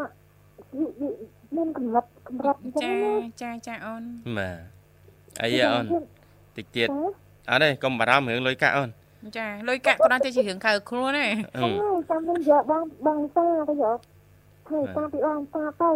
[1.55, 2.93] មានកម្រិតកម្រិតអញ្ចឹង
[3.41, 4.03] ចាចាអូន
[4.37, 4.57] បាទ
[5.41, 5.85] អីអូន
[6.57, 6.87] តិចទៀត
[7.49, 8.89] អត់ទេកុំបារម្ភរឿងលុយកាក់អូន
[9.37, 11.25] ចាលុយកាក់គ្រាន់តែជារឿងខៅខ្លួនទេ
[11.57, 11.67] អូ
[12.09, 13.97] ចាំវិញយកបងបងតាទៅយក
[14.67, 15.91] ធ្វើតាមពីបងតាទៅ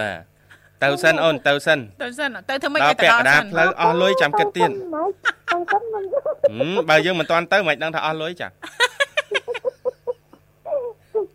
[0.00, 0.36] បាទ
[0.84, 4.70] ទៅសិនអូនទៅសិនទៅសិនទៅធ្វើម៉េចទៅដល់ពាក់កណ្ដាលផ្លូវអស់លុយចាំគិតទៀត
[6.90, 8.48] បើយើងមិនទាន់ទៅមិនដឹងថាអស់លុយចា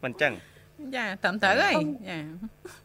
[0.04, 0.34] មិនចឹង
[0.96, 1.76] ចាត្រឹមត្រូវហើយ
[2.10, 2.20] ចា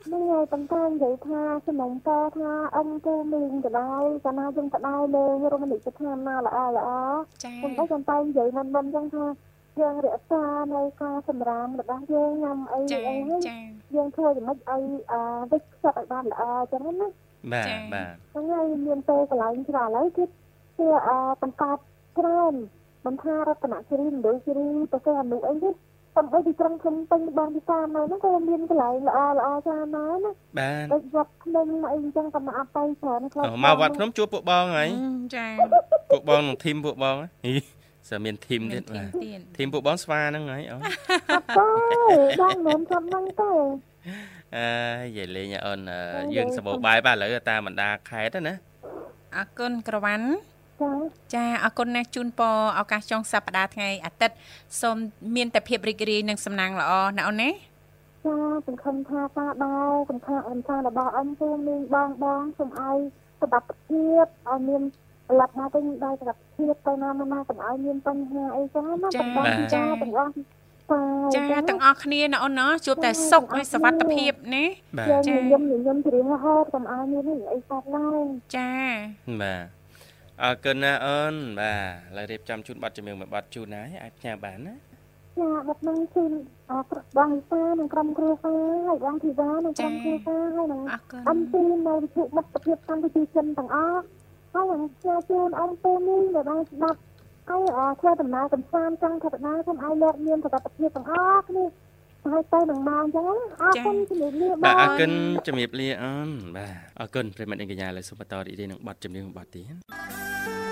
[0.05, 6.91] ហ្នឹងហើយប៉ុន្តែនិយាយថាសំណតថាអឹមគូមីងទៅដែរកាលណាយើងទៅដែរលេងរមណីយដ្ឋានណាល្អល្អ
[7.45, 9.25] ចាប៉ុន្តែចាំតែនិយាយមិនមិនចឹងថា
[9.81, 13.57] យើងរក្សានៅការសម្រាមរបស់យើងញ៉ាំអីអីចា
[13.95, 14.83] យើងធ្វើយ៉ាងម៉េចឲ្យ
[15.51, 17.09] វិចខ្សត់ឲ្យបានល្អចឹងណា
[17.53, 20.25] បាទបាទហ្នឹងហើយមានពេលកន្លែងច្រើនឥឡូវគឺ
[20.79, 20.87] គឺ
[21.43, 21.79] បង្កើត
[22.19, 22.55] ច្រើន
[23.07, 25.71] មិនថារតនគិរីមណ្ឌលគិរីប្រសេះអនុអីទេ
[26.17, 34.89] សំបីទីត្រង់ខ្ញុំពេញបងពិសានៅហ្នឹងក៏មានកន្លែងល្អល្អច្រើនណាស់ណាបាទដូចវត្តភ្នំអីអញ្ចឹងក៏មកអត់ទៅច្រើនខ្លះមកវត្តភ្នំជួបពួកបងហើយ
[35.37, 35.47] ចា
[36.11, 37.15] ពួកបងនឹងធីមពួកបង
[37.47, 37.55] ហី
[38.11, 39.09] សើមានធីមទៀតបាទ
[39.57, 40.77] ធីមពួកបងស្វាហ្នឹងហើយអូ
[42.41, 43.51] បងមិនចាំហ្នឹងទេ
[44.57, 44.69] អើ
[45.17, 45.81] យាយលេងអូន
[46.37, 48.55] យើងសម្បូរបាយបាទឥឡូវតាមបណ្ដាខេត្តណា
[49.37, 50.27] អរគុណក្រវ៉ាន់
[51.35, 54.37] ចាអរគុណណាស់ជូនពរឱកាសចុងសប្តាហ៍ថ្ងៃអាទិត្យ
[54.81, 54.97] សូម
[55.37, 62.99] មានតែភាពរីករាយនិងសំណាងល្អណាអូនណាចាសង្ឃឹមថាការដល់សង្ឃឹមអនសារបស់អនជូនមីងបងបងសូមឲ្យ
[63.41, 63.55] សុខ
[63.87, 64.83] ភាពឲ្យមាន
[65.41, 70.33] លក្ខណៈទៅដល់សុខភាពទៅណាមកណាកុំឲ្យមានបញ្ហាអីចឹងណាបងចាទាំងអស់
[71.35, 74.65] ចាទាំងអស់គ្នាណាអូនណាជួបតែសុខហើយសុវត្ថិភាពណា
[75.09, 78.25] ចាខ្ញុំខ្ញុំជ្រៀងរហូតកុំឲ្យមានអីកើតឡើង
[78.57, 78.73] ចា
[79.41, 79.76] បាទ
[80.43, 86.33] អរគុណណាអូនបាទឥឡូវរៀបចំជូនប័ណ្ណជំនឿមួយប័ណ្ណជូនណាអាចផ្ញើបានណាចាប័ណ្ណនឹងជូន
[86.71, 90.83] អរបងវិសានិងក្រុមគ្រួសារហើយបងធីវ៉ានិងក្រុមគ្រួសារហើយនឹង
[91.31, 94.03] អំពីនៅវិទ្យុមិត្តភាពកម្ពុជាចិនទាំងអស់
[94.55, 96.99] ហើយអញ្ជើញជូនអំពីនេះដែលបានស្ដាប់
[97.49, 97.63] ហើយ
[98.01, 101.65] ធ្វើដំណើរកំសាន្តចង់ធ្វើដំណើរខ្ញុំឲ្យលោកមានសុខភាពទាំងអស់គ្នា
[102.33, 105.11] ហើយទៅនឹងមកអញ្ចឹងអរគុណជំរាបលាបាទអរគុណ
[105.47, 110.66] ជំរាបលាអូនបាទអរគុណប្រិមត្តអង្គញ្ញាលើសុបតរីនេះនឹងបတ်ជំនឿបတ်ទៀត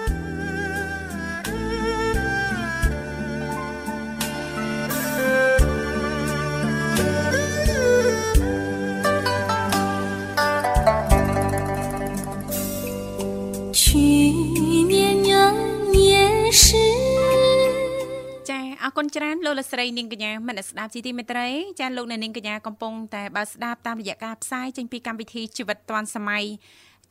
[19.16, 21.48] ច្រើនលោកលស្រីនាងកញ្ញាមនស្ដាប់ជីទីមេត្រី
[21.80, 26.44] ចាលោកនាងកញ្ញាកំពុងតែបើស្ដាប់តាមរយៈការផ្សាយចេញពីកម្មវិធីជីវិតឌွန်សម័យ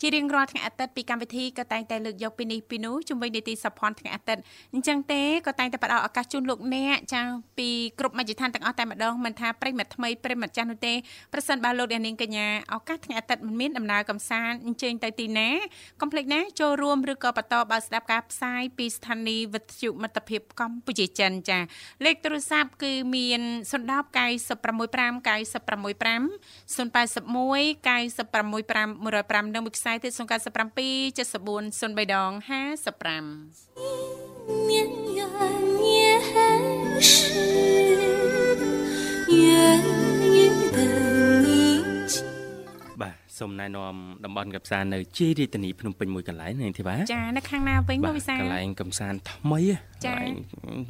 [0.06, 4.42] ជារៀងរាល់ថ្ងៃអាទិត្យពីកម្មវិធីក៏តែងតែលើកយកពីនេះពីនោះជំវិញនីតិសភ័នថ្ងៃអាទិត្យ
[4.74, 10.94] អញ្ចឹងទេក៏តែងតែផ្ដល់ឱកាសជូនលោកអ្នកចាងពីគ្រប់មជ្ឈដ្ឋានទាំងអស់តែម្ដងមិនថាប្រិមិត្តថ្មីប្រិមិត្តចាស់នោះទេ
[11.34, 15.50] ប្រសិនបើលោកអ្នកនាងកញ្ញាឱកាសថ្ងៃអាទិត្យមិនមានដំណើរកំសាន្តអញ្ជើញទៅទីណា
[16.02, 21.60] កុំភ្លេចណាចូលរួមឬក៏បន្តបើស្ដាប់ការផ្សាយពីស្ថានីយ៍វិទ្យុមិត្តភាពកម្ពុជាចិនចា
[22.06, 23.74] លេខទូរស័ព្ទគឺមាន010
[24.18, 26.24] 965 965
[26.76, 30.23] 081 965 105និងមួយខ្សែយទៀត097 74
[31.82, 32.43] 03ដង55
[34.67, 35.29] មានយ៉ា
[35.60, 36.17] ងងារ
[39.41, 39.63] យា
[43.01, 43.93] បាទសូមណែនាំ
[44.25, 49.60] តំបន់កំសាន្តនៅជ័យរាជធានីភ្នំពេញមួយកន្លែងនេះទេបាទចានៅខាងណាវិញវិសាកន្លែងកំសាន្តថ្មី
[50.03, 50.34] កន្លែង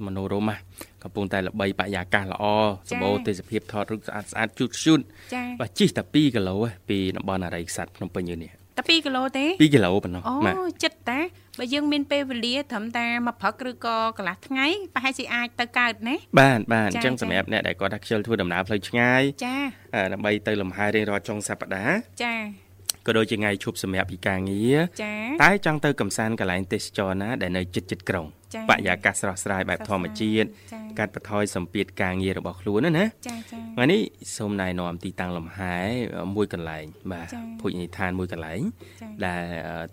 [0.05, 0.57] មនោរម័ស
[1.03, 2.43] កំពុងតែល្បីបរិយាកាសល្អ
[2.89, 4.99] សម្បូរទេសភាពថតរូបស្អាតស្អាតជូតជូត
[5.61, 6.55] បាទជិះតែ2គីឡូ
[6.89, 11.19] ពីតំបន់អរិយខ្សាត់ភ្នំពេញនេះ តែ2គីឡូទេ2គីឡូប៉ុណ្ណោះអូចិត្តតា
[11.59, 19.55] បើយើងមានពេលវេលាត្រឹមតែមួយព្រឹកឬក៏កន្លះថ្ងៃប្រហែលជាអាចទៅកើតណាបាទបាទអញ្ចឹងសម្រាប់អ្នកដែលគាត់ថាខ្ជិលធ្វើដំណើរផ្លូវឆ្ងាយចា
[20.13, 22.35] ដើម្បីទៅលំហែរៀងរាល់ចុងសប្តាហ៍ចា
[23.07, 24.77] ក៏ដូចជាថ្ងៃឈប់សម្រាប់ពីការងារ
[25.43, 28.25] តែចង់ទៅកំសាន្តកន្លែងទេសចរណាដែលនៅជិតជិតក្រុង
[28.69, 30.47] បរិយាកាសស្រស់ស្រាយបែបធម្មជាតិ
[30.99, 34.01] កាត់បន្ថយសម្ពាធការងាររបស់ខ្លួនណាណាចាចាថ្ងៃនេះ
[34.37, 35.75] សូមណែនាំទីតាំងលំហែ
[36.35, 37.27] មួយកន្លែងបាទ
[37.59, 38.61] ភោជនីយដ្ឋានមួយកន្លែង
[39.25, 39.43] ដែល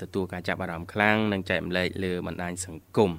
[0.02, 3.10] ទទួលការចាប់អារម្មណ៍ខ្លាំងនិងចែកម្លែកលើបណ្ដាញសង្គម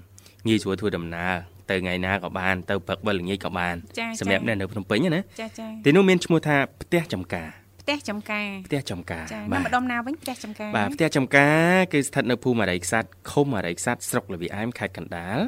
[0.47, 1.34] ងាយស្រួលធ្វើដំណើរ
[1.69, 3.75] ទៅថ្ងៃណាក៏បានទៅព្រឹកវិលល្ងាចក៏បាន
[4.19, 7.49] សម្រាប់អ្នកនៅភ្នំពេញណាចាចាទីនោះមានឈ្មោះថាផ្ទះចំការ
[7.82, 15.39] ផ្ទះចំការផ្ទះចំការបាទម្ដុំណាវិញផ្ទះចំការបាទផ្ទះចំការគឺស្ថិតនៅភូមិអរិយខ្សាត់ឃុំអរិយខ្សាត់ស្រុកលវីអែមខេត្តកណ្ដាល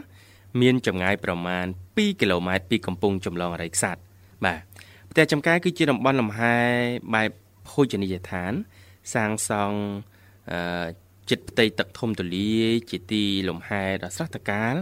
[0.62, 4.02] មានចម្ងាយប្រមាណ2គីឡូម៉ែត្រពីកំពង់ចម្លងអរិយខ្សាត់
[4.46, 4.60] បាទ
[5.12, 6.56] ផ្ទះចំការគឺជាតំបន់លំហែ
[7.14, 7.30] បែប
[7.70, 8.54] ភោជនីយដ្ឋាន
[9.14, 9.78] សាងសង់
[10.52, 10.86] អឺ
[11.30, 14.76] ចិត្តផ្ទៃទឹកធំទូលាយជាទីលំហែដ៏ស្រស់ត្រកាល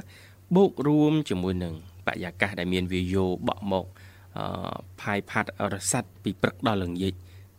[0.55, 1.73] បូករួមជាមួយនឹង
[2.05, 3.85] បរិយាកាសដែលមានវាយោបក់មក
[4.37, 7.13] អឺផាយផាត់រស័តពីព្រឹកដល់ល្ងាច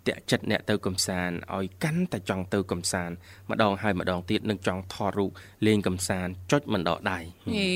[0.08, 3.14] តាក់ចិត្តអ្នកទៅកំសាន្តឲ្យកាន់តែចង់ទៅកំសាន្ត
[3.50, 5.30] ម្ដងហើយម្ដងទៀតនឹងចង់ថតរូប
[5.66, 7.70] លេងកំសាន្តចុចមិនដកដៃហេ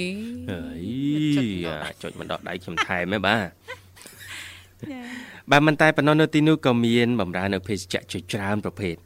[0.52, 0.84] អើយ
[2.02, 3.48] ចុចមិនដកដៃខ្ញុំថែមហ៎បាទ
[5.50, 8.96] បាទមិនតែប៉ុណ្ណោះនៅទីនោះក៏មានបម្រើនៅភេសជ្ជៈជាច្រើនប្រភេទ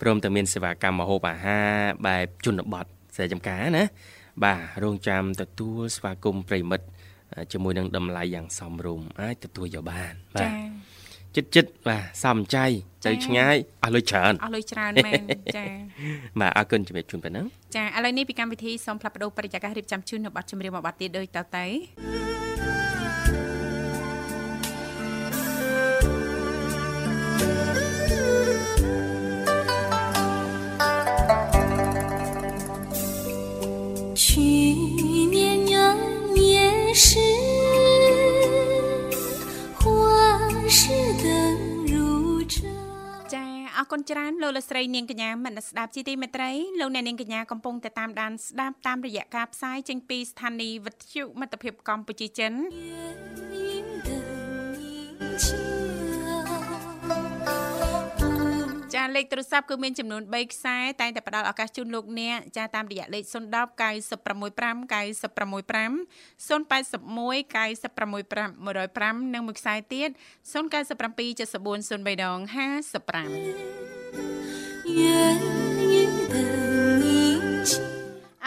[0.00, 1.74] ព្រមទាំងមានសេវាកម្មម្ហូបអាហារ
[2.06, 3.84] បែបជនបទស្រែចម្ការណា
[4.44, 6.86] បាទរងចាំទទួលស្វាគមន៍ប្រិមិត្ត
[7.52, 10.93] ជាមួយនឹងតម្លៃយ៉ាងសមរម្យអាចទទួលយកបានបាទចិ
[11.42, 12.66] ត្តចិត្តបាទសំចៃ
[13.06, 15.20] ទៅឆ្ងាយអស់លុយច្រើនអស់លុយច្រើនមែន
[15.56, 15.64] ចា
[16.40, 22.43] បាទអរគុណជំរាបជូនប៉ុណ្ណឹងចាឥឡូវនេះពីកម្មវិធីសូមផ្លាប់បដោបរិយាកាសរៀបចំជូននៅប័ណ្ណចម្រៀងមួយប័ណ្ណទៀតដូចតទៅ
[43.90, 52.52] គុណច្រើនលោកលស្រីនាងកញ្ញាមនស្ដាប់ជីទីមេត្រីលោកអ្នកនាងកញ្ញាកំពុងតែតាមដានស្ដាប់តាមរយៈការផ្សាយចេញពីស្ថានីយ៍វិទ្យុមិត្តភាពកម្ពុជាចិន
[58.94, 63.36] ចាលេខទូរស័ព្ទគឺមានចំនួន3ខ្សែតែងតែផ្ដល់ឱកាសជូនលោកអ្នកចាតាមរយៈលេខ010 965
[64.92, 65.92] 965
[66.48, 70.10] 081 965 105និងមួយខ្សែទៀត
[70.52, 70.54] 097
[71.40, 72.52] 74 03ដង55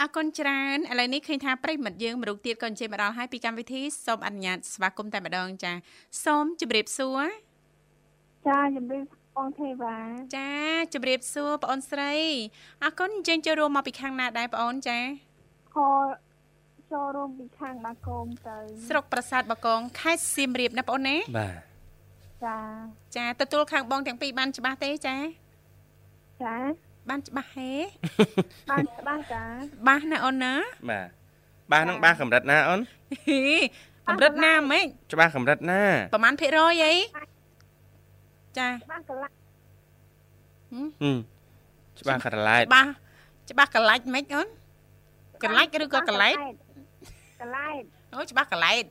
[0.00, 5.72] អរគុណច្រើនឥឡូវនេះឃើញថាប្រិមិត្តយើងមរុកទៀតក៏អញ្ជើញមកដល់ហើយពីកម្មវិធីសូមអនុញ្ញាតស្វាគមន៍តែម្ដងចា
[6.24, 7.20] សូមជម្រាបសួរ
[8.46, 9.98] ចាជម្រាប បងទេវ៉ា
[10.36, 10.50] ចា
[10.94, 12.12] ជម្រាបសួរបងអូនស្រី
[12.84, 14.98] អរគុណយើងចូលរួមមកពីខាងណាដែរបងអូនចា
[15.74, 15.76] ខ
[16.92, 18.56] ចូលរួមពីខាងបាគងទៅ
[18.88, 21.54] ស្រុកប្រាសាទបាគងខេត្តសៀមរាបណាបងអូនណាបាទ
[22.44, 22.58] ចា
[23.16, 25.16] ចាទទួលខាងបងទាំងពីរបានច្បាស់ទេចា
[26.42, 26.54] ចា
[27.08, 27.70] បានច្បាស់ហេ
[28.70, 29.42] បានច្បាស់ចា
[29.88, 30.54] បាសណាអូនណា
[30.90, 31.08] បាទ
[31.72, 32.80] បាសនឹងបាសកម្រិតណាអូន
[34.08, 35.82] កម្រិតណាហ្មងច្បាស់កម្រិតណា
[36.14, 36.94] ប្រហែលភាគរយអី
[38.58, 39.32] ចាច្បាស់កន្លែង
[40.72, 41.18] ហឹម
[42.00, 42.88] ច្បាស់កន្លែងច្បាស់
[43.50, 44.46] ច្បាស់កន្លែងមិនអូន
[45.42, 46.34] កន្លែងឬក៏កន្លែង
[47.40, 47.74] កន្លែង
[48.14, 48.82] អូច្បាស់កន្លែង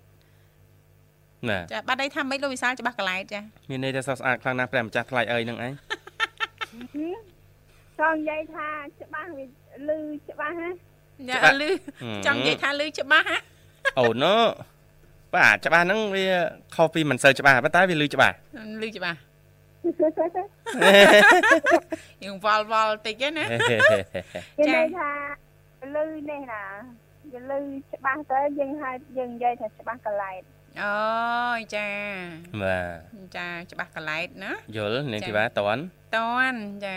[1.49, 5.73] ណាចាបាត់ដៃថាម៉េចលោកវិសាលច្បាស់កន្លែងចាមានន័យថាសស្អាតខ្លាំងណាស់ព្រះម្ចាស់ថ្លៃអើយនឹងឯង
[7.99, 8.67] ចង់និយាយថា
[9.01, 9.43] ច្បាស់វា
[9.89, 9.97] លឺ
[10.29, 10.69] ច្បាស់ណា
[11.29, 11.69] យ៉ាលឺ
[12.25, 13.37] ចង់និយាយថាលឺច្បាស់ហ៎
[13.99, 14.35] អូណូ
[15.35, 16.25] បាទច្បាស់ហ្នឹងវា
[16.75, 18.35] ខុសពីមិនសូវច្បាស់ប៉ុន្តែវាលឺច្បាស់
[18.83, 19.17] លឺច្បាស់
[22.23, 23.45] យើងវល់វល់តិចណា
[24.67, 25.09] ចាថា
[25.95, 26.63] លឺនេះណា
[27.33, 27.59] យើងលឺ
[27.93, 30.41] ច្បាស់ទៅយើងហៅយើងនិយាយថាច្បាស់កឡែត
[30.81, 30.95] អូ
[31.57, 31.87] យចា
[32.61, 35.81] បាទចាច្បាស់កឡែតណាយល់នាងធីវ៉ាតន់
[36.15, 36.19] ត
[36.51, 36.95] ន់ចា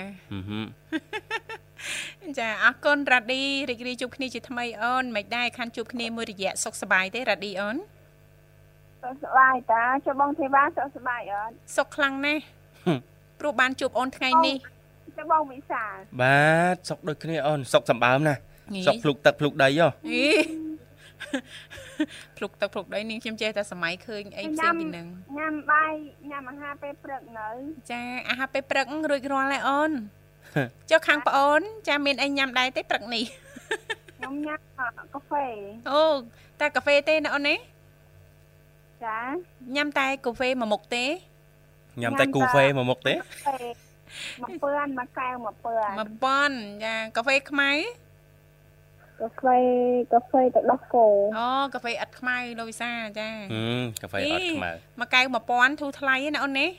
[2.39, 7.77] ចាអរគុណរ៉ាឌីរីករាយជួបគ្នាជាថ្មីអូនមិនដែរខាន់ជួបគ្នាមួយរយៈសុខសប្បាយទេរ៉ាឌីអូន
[9.03, 12.43] សុខសប្បាយតាចូលបងធីវ៉ាសុខសប្បាយអត់សុខខ្លាំងណាស់
[13.41, 14.57] ព្រោះបានជួបអូនថ្ងៃនេះ
[15.19, 18.35] ចាំបងវិសាលបាទសុកដូចគ្នាអូនសុកសម្បើមណា
[18.87, 19.89] សុកភ្លុកទឹកភ្លុកដីហ៎
[22.37, 25.07] ភ្លុកទឹកភ្លុកដីនាងខ្ញុំចេះតែសម័យឃើញអីផ្សេងពីនឹង
[25.39, 25.93] ញ៉ាំបាយ
[26.31, 27.49] ញ៉ាំអាហារពេលព្រឹកនៅ
[27.91, 29.91] ចាអាហារពេលព្រឹករួចរាល់ហើយអូន
[30.91, 33.25] ចុះខាងប្អូន ចាមានអីញ៉ាំដែរទេព្រឹកនេះ
[34.19, 35.47] ខ្ញុំញ៉ាំកាហ្វេ
[35.91, 36.05] អូ
[36.61, 37.59] តែកាហ្វេទេណាអូននេះ
[39.05, 39.19] ចា
[39.77, 41.05] ញ៉ាំតែកាហ្វេមួយមុខទេ
[42.03, 43.15] ញ៉ាំតែគូហ្វេមួយមុខទេ
[44.43, 46.53] មួយពឿនមួយកែវមួយពឿនមួយប៉ុន
[46.85, 47.71] ចាកាហ្វេខ្មៅ
[49.21, 49.59] កាហ្វេ
[50.13, 51.07] កាហ្វេទឹកដោះគោ
[51.39, 56.71] អូកាហ្វេអត់ខ្មៅលោកវិសាចាហឹមកាហ្វេអត់ខ្មៅមួយកែវ1000ធូរថ្លៃណាអូននេះ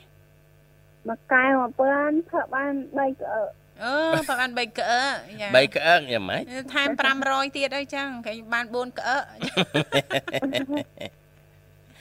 [1.08, 3.42] មួយកែវមួយពឿនធ្វើបាន3ក្អើ
[3.82, 5.02] អឺប្រហែល3ក្អើ
[5.40, 6.42] យ៉ា3ក្អើយ៉ាងម៉េច
[6.74, 6.88] ថែម
[7.22, 9.18] 500ទៀតអីចឹងគេបាន4ក្អើ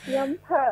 [0.06, 0.64] ខ្ញុំធ្វើ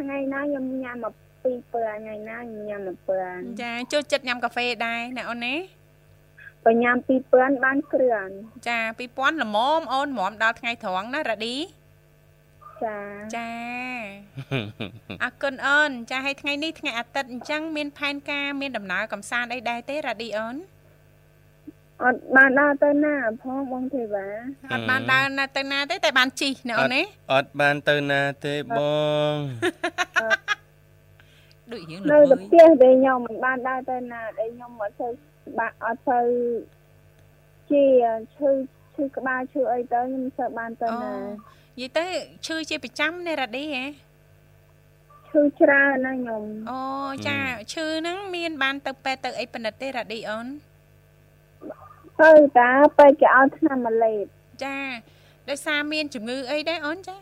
[0.00, 1.14] ថ្ងៃណាខ្ញុំញ៉ាំមក
[1.44, 3.20] ពីពើថ្ងៃណាញ៉ាំមួយពើ
[3.62, 5.54] ចាចូលចិត្តញ៉ាំកាហ្វេដែរណាអូនណា
[6.64, 6.96] បើញ៉ាំ
[7.30, 8.28] 2000បានគ្រឿង
[8.68, 11.56] ចា2000ល្មមអូនល្មមដល់ថ្ងៃត្រង់ណារ៉ាឌី
[12.84, 12.98] ចា
[13.36, 13.52] ចា
[15.22, 20.56] អរគុណអូនចាឲ្យថ្ងៃនេះថ្ងៃអាទិត្យអញ្ចឹងមានផែនការមានដំណើរកំសាន្តអីដែរទេរ៉ាឌីអូន
[22.04, 24.26] អត់បានដើរទៅណាផងបងទេវ៉ា
[24.72, 28.80] អត់បានដើរណាទៅណាទេតែបានជីណាអូនណាអត់បានទៅណាទេប
[29.32, 29.34] ង
[31.72, 35.08] ដូចរៀងនៅទៅផ្ទះទេខ្ញុំមិនបានដើរទៅណាដែលខ្ញុំអត់ទៅ
[35.58, 36.20] បាក់អត់ទៅ
[37.70, 37.84] ជា
[38.36, 38.50] ឈឺ
[38.94, 42.06] ឈឺក្បាលឈឺអីទៅខ្ញុំសើបានទៅណានិយាយទៅ
[42.46, 43.84] ឈឺជាប្រចាំនៃរ៉ាឌីហ៎
[45.30, 46.80] ឈឺច្រើនណាខ្ញុំអូ
[47.26, 47.38] ចា
[47.72, 50.46] ឈឺហ្នឹងមាន បានទៅពេទ្យទៅអីប៉និតទេរ៉ាឌីអូន
[52.20, 54.24] ទៅតាពេទ្យគេឲ្យថ្នាំម៉ាឡេត
[54.64, 54.76] ចា
[55.48, 57.16] ដោយសារមានជំងឺអីដែរអូនចា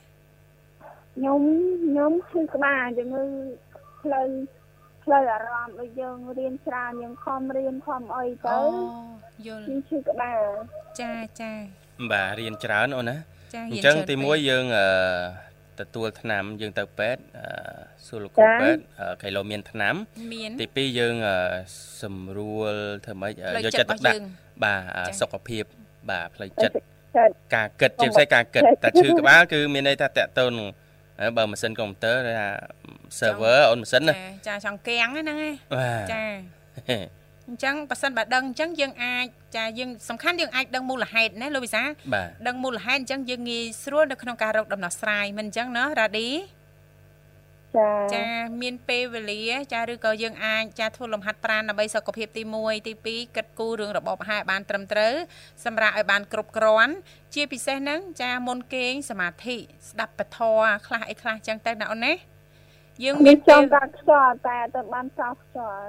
[1.14, 1.42] ខ្ញុំ
[1.84, 3.24] ខ្ញុំឈឺក្បាលជំងឺ
[4.08, 4.28] ផ្លូវ
[5.04, 8.62] ផ្លូវអារម្មណ៍ដូចយើងរៀនច្រើនយើងខំរៀនខំអីទៅអូ
[9.46, 10.42] យល់ឈឺក្បាល
[11.00, 11.52] ចាចា
[12.12, 13.16] បាទរៀនច្រើនអូនណា
[13.72, 14.86] អញ្ចឹងទី1យើងអឺ
[15.80, 17.20] ទទួលថ្នាំយើងទៅពេទ្យ
[18.06, 18.80] សួរលោកគ្រូពេទ្យ
[19.22, 19.94] គីឡូមានថ្នាំ
[20.60, 21.14] ទី2យើង
[22.02, 23.32] សម្រួលធ្វើម៉េច
[23.64, 24.20] យកចិត្តទុកដាក់
[24.64, 24.74] បា
[25.08, 25.64] ទសុខភាព
[26.10, 26.74] បាទផ្លូវចិត្ត
[27.54, 30.52] ការគិតជាពិសេសការគិតតែឈឺក្បាលគឺមានន័យថាតកតូន
[31.36, 32.46] បើម៉ាស៊ីនកុំព្យូទ័រថា
[33.18, 34.14] server អូនម៉ាស៊ីនណា
[34.48, 35.38] ចាចង់គាំងហ្នឹង
[36.12, 36.22] ចា
[37.48, 39.26] អញ្ចឹងប៉ះសិនបើដឹងអញ្ចឹងយើងអាច
[39.56, 41.82] ចាយើងសំខាន់យើងអាចដឹងមូលហេតុណាលោកវិសា
[42.46, 46.28] ដឹងមូលហេតុអញ្ចឹងយើងងាយស្រួលនៅក្នុងការរកដំណោះស្រាយមិនអញ្ចឹងណារ៉ាឌី
[47.76, 48.28] ចាចា
[48.62, 55.14] មានពេលវេលា ចាឬក៏យើងអាចចាធ្វើលំហាត់ប្រាណដើម្បីសុខភាពទី1ទី2គិតគូររឿងរបបអាហារបានត្រឹមត្រូវ
[55.64, 56.94] សម្រាប់ឲ្យបានគ្រប់គ្រាន់
[57.34, 59.56] ជាពិសេសហ្នឹងចាមុនគេងសមាធិ
[59.90, 60.38] ស្ដាប់ពធ
[60.86, 62.12] ខ្លះអីខ្លះចឹងទៅណាអូនណា
[63.04, 65.88] យើងមានចង់កាត់ខ្យល់តែទៅបានកោសខ្យល់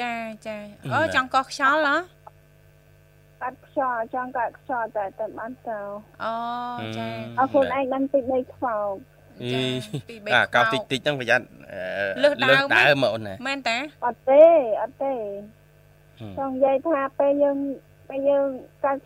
[0.00, 0.14] ចា
[0.46, 0.56] ចា
[0.94, 1.96] អូចង់កោសខ្យល់ហ៎
[3.42, 5.78] កាត់ខ្យល់ចង់កាត់ខ្យល់តែទៅបានទៅ
[6.24, 6.34] អូ
[6.98, 7.08] ចា
[7.38, 8.94] អរគុណឯងបានតិចដីខ្វោក
[10.34, 11.44] អាកោតិចតិចហ្នឹងប្រយ័ត្ន
[12.22, 14.42] លើសដើមដើមអូនណាមែនតាអត់ទេ
[14.82, 15.12] អត់ទេ
[16.38, 17.58] ចង់និយាយថាពេលយើង
[18.08, 18.48] ពេលយើង
[18.84, 19.00] កាត់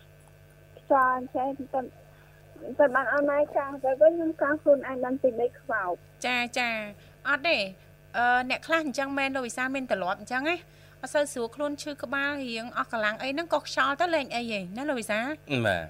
[0.79, 1.79] ខ្យល់ចេះទៅ
[2.79, 5.93] ទៅបានអនឡាញកាទៅខ្ញុំកាខ្លួនឯងបានតិចដីខ្វោក
[6.25, 6.69] ចាចា
[7.29, 7.57] អត់ទេ
[8.17, 10.55] អឺអ្នកខ្លះអញ្ចឹងមែនលោកវិសាមានទ្រលាប់អញ្ចឹងណា
[11.03, 15.19] អត់សូវស្រួលខ្លួនឈឺក្បាលរៀងអស់កម្លាំងអីហ្នឹងក៏ខ្យល់ទៅលេងអីហីណាលោកវិសា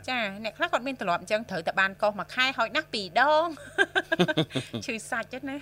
[0.10, 3.47] ចាអ្នកខ្លះគាត់មានទ្រលាប់អញ្ចឹងត្រូវតែបានកោសមួយខែហោចណាស់ពីរដង
[4.86, 5.58] ឈឺសាច់ហ្នឹងណា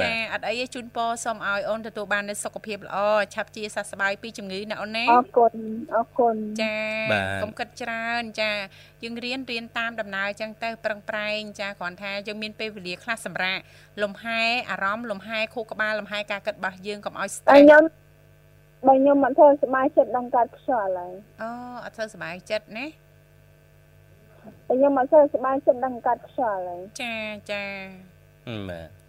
[0.00, 2.96] ចាអត់អីទេជូនពរសូមឲ្យអូនទទួលបាននូវសុខភាពល្អ
[3.34, 5.52] ឆាប់ជាសះស្បើយពីជំងឺណាអូនណាអរគុណ
[5.94, 6.76] អរគុណចា
[7.42, 8.50] កុំគិតច្រើនចា
[9.02, 13.62] យើងរៀនរៀនតាមដំណើរចឹងទៅប្រឹងប្រែងចាគ្រាន់ថាយើងមានពេលវេលាខ្លះសម្រាប់
[14.02, 17.84] លំហែអារម្មណ៍លំហែខួរក្បាលលំហែការគិតរបស់យើងកុំឲ្យ stress ខ្ញុំ
[18.86, 21.48] បើខ្ញុំអត់ធ្វើសុបាយចិត្តដល់កាត់ខ្យល់ហើយអូ
[21.84, 22.86] អត់ធ្វើសុបាយចិត្តណា
[24.68, 27.16] ខ្ញុំអត់ធ្វើសុបាយចិត្តដល់កាត់ខ្យល់ហើយចា
[27.50, 27.64] ចា
[28.70, 29.03] បាទ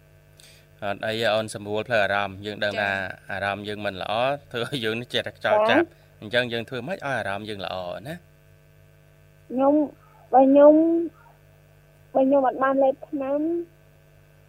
[0.84, 2.90] អត់អីអូនសម្រួលផ្លូវអារម្មណ៍យើងដឹងថា
[3.32, 4.12] អារម្មណ៍យើងមិនល្អ
[4.52, 5.86] ធ្វើឲ្យយើងនេះចេះតែខ្ចោចចាប់
[6.20, 7.76] អញ្ចឹងយើងធ្វើម៉េចឲ្យអារម្មណ៍យើងល្អ
[8.08, 8.14] ណា
[9.48, 9.74] ខ្ញុំ
[10.32, 10.74] បើខ្ញុំ
[12.14, 13.40] បើខ្ញុំអត់បានលេបថ្នាំ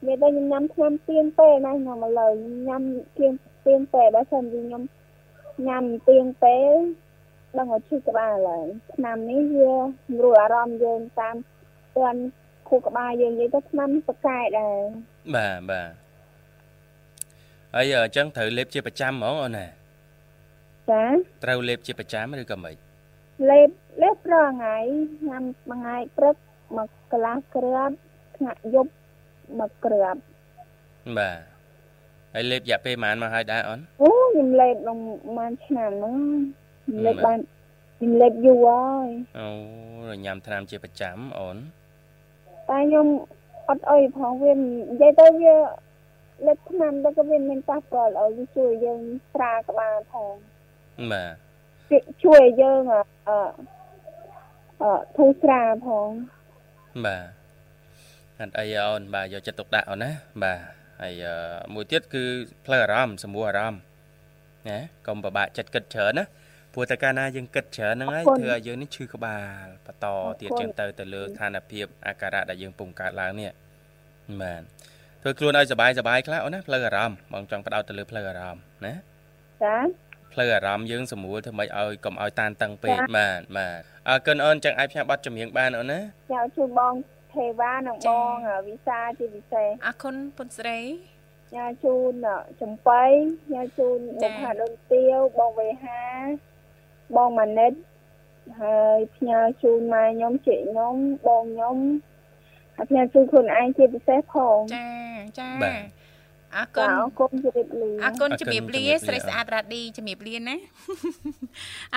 [0.05, 2.31] មានតែខ្ញុំញ៉ាំថ្នាំទៀងពេណាខ្ញុំឥឡូវ
[2.67, 2.83] ញ៉ាំ
[3.17, 3.33] ទៀង
[3.65, 4.83] ទៀងពេបើសិនជាខ្ញុំ
[5.67, 6.57] ញ៉ាំទៀងពេ
[7.57, 11.35] ដឹងឲ្យឈឺក្បាលហើយថ្នាំនេះវាស្រួលអារម្មណ៍យើងតាម
[11.97, 12.21] ទាន់
[12.67, 14.77] ខួរក្បាលយើងនិយាយទៅថ្នាំបកែដែរ
[15.35, 16.06] បាទបាទ
[17.77, 19.65] ហើយអញ្ចឹងត្រូវលេបជាប្រចាំហ្មងអូនណា
[20.91, 21.03] ចា
[21.43, 22.75] ត្រូវលេបជាប្រចាំឬក៏មិន
[23.49, 23.69] លេប
[24.03, 24.77] លេបរាល់ថ្ងៃ
[25.27, 26.35] ញ៉ាំមួយថ្ងៃព្រឹក
[26.77, 27.95] មកកន្លះគ្រាប់
[28.37, 28.91] ថ្ងៃយប់
[29.59, 30.19] មកគ្រាប់
[31.17, 31.37] បាទ
[32.33, 36.15] ហើយលេបរយៈពេលប៉ុន្មានមកហើយដែរអូនអូខ្ញុំលេបក្នុងប្រហែលឆ្នាំហ្នឹង
[37.05, 37.39] លេបបាន
[37.97, 39.07] ខ្ញុំលេបយូរហើយ
[39.39, 41.57] អូញ៉ាំថ្នាំជាប្រចាំអូន
[42.69, 43.07] តែខ្ញុំ
[43.69, 44.63] អត់អីផងវានិ
[45.01, 45.55] យាយទៅវា
[46.45, 49.01] លេបថ្នាំទៅក៏វាមានប៉ះពាល់ឲ្យវាជួយយើង
[49.33, 50.33] ស្រាក្បាលផង
[51.11, 51.33] បាទ
[52.23, 53.01] ជួយយើងអឺ
[54.81, 56.09] អឺធូរស្រាផង
[57.05, 57.25] បាទ
[58.39, 60.11] អត់អីអូនបាទយកចិត្តទុកដាក់អូនណា
[60.43, 60.59] បាទ
[61.01, 61.23] ហើយ
[61.73, 62.23] មួយទៀតគឺ
[62.65, 63.81] ផ្លូវអារម្មណ៍សម្រួលអារម្មណ៍
[64.69, 66.25] ណាកុំពិបាកចិត្តគិតច្រើនណា
[66.73, 70.05] ព្រោះតែកាលណាយើងគិតច្រើនហ្នឹងហើយធ្វើឲ្យយើងនេះឈឺក្បាលបន្ត
[70.41, 73.51] ទៀតចឹងទៅទៅលើស្ថានភាពអាការៈដែលយើងពុំកើតឡើងនេះ
[74.41, 74.61] បាទ
[75.26, 78.94] ធ្វើខ្លួនឲ្យសบายសบายខ្លះអូនណាផ្លូវអារម្មណ៍បងចង់បដោតទៅលើផ្លូវអារម្មណ៍ណា
[79.62, 79.76] ចា
[80.32, 86.00] ផ្លូវអារម្មណ៍យើងសម្រួលធ្វើម៉េចឲ្យកុំឲ្យតានតឹងពេកបាទបាទអរគុណអូនចឹងអាចផ្សាយប័ណ្ណចម្រៀងបានអូនណា
[86.32, 86.94] ចាជួយបង
[87.34, 88.34] ទេវ៉ានិងបង
[88.68, 90.78] វិសាជាពិសេសអរគុណពុនស្រី
[91.56, 92.12] ញ៉ាជូន
[92.60, 93.04] ចំបៃ
[93.52, 96.02] ញ៉ាជូនបុផាដូនទាវបងវេហា
[97.16, 97.72] បងម៉ាណិត
[98.60, 100.94] ហើយផ្ញើជូនម៉ែខ្ញុំជិះខ្ញុំ
[101.26, 101.76] បងខ្ញុំ
[102.76, 104.86] ហើយផ្ញើជូនខ្លួនឯងជាពិសេសផងចា
[105.38, 105.82] ចាបាទ
[106.56, 110.56] អរគុណអរគុណជំរាបលាអរគុណជំរាបលាស្រីស្អាតរ៉ាឌីជំរាបលាណា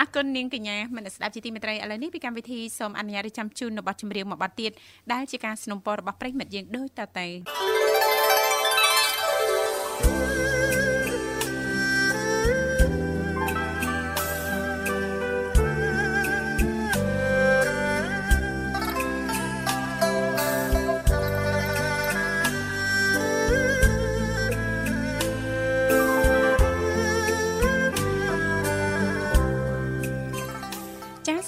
[0.00, 4.72] អរគុណនាងកញ្ញាមនស្ដាប់ជាទីមេត្រីឥឡូវនេះពីកម្មវិធីសូមអនុញ្ញាតចាំជូននៅប័ណ្ណចម្រៀងមួយប័ណ្ណទៀត
[5.12, 7.26] ដែលជាការสนับสนุนរបស់ប្រិមិត្តយើងដូចតទៅ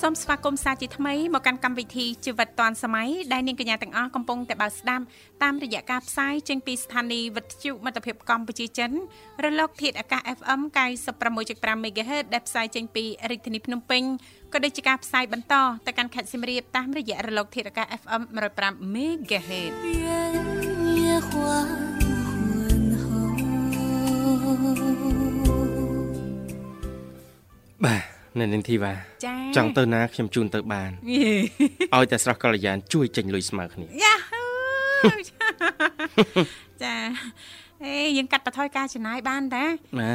[0.06, 5.04] សូមស្វាគមន៍សាជាថ្មីមកកាន់កម្មវិធីជីវិតឌွန်សម័យដែលនាងកញ្ញាទាំងអស់កំពុងតែបើកស្ដាប់
[5.44, 8.92] តាមរយៈការផ្សាយចេញពីស្ថានីយ៍វិទ្យុមិត្តភាពកម្ពុជាចិន
[9.44, 10.62] រលកធាតុអាកាស FM
[11.22, 14.04] 96.5 MHz ដែលផ្សាយចេញពីរាជធានីភ្នំពេញ
[14.54, 15.54] ក៏ដូចជាការផ្សាយបន្ត
[15.88, 18.22] ទៅកាន់ខេត្តសៀមរាបតាមរយៈរលកធាតុអាកាស FM
[18.54, 19.74] 105 MHz
[27.86, 28.93] បាទ នៅនឹងធីវ៉ា
[29.55, 30.91] ចង់ទៅណាខ្ញុំជូនទៅបាន
[31.95, 34.15] ឲ្យតែស្រស់កល្យានជួយចេញលុយស្មើគ្នាយ៉ា
[36.84, 36.95] ចា
[37.86, 39.65] អេយើងកាត់បន្ថយការចំណាយបានតា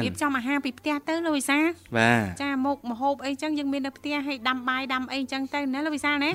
[0.03, 1.59] រៀបចំអាហារពីផ្ទះទៅលោកវិសា
[1.97, 6.31] បាទចាមុខមហូបអីចឹងយើងមាននៅផ្ទះឲ្យដាំបាយដាំអីចឹងទៅណាលោកវិសាណា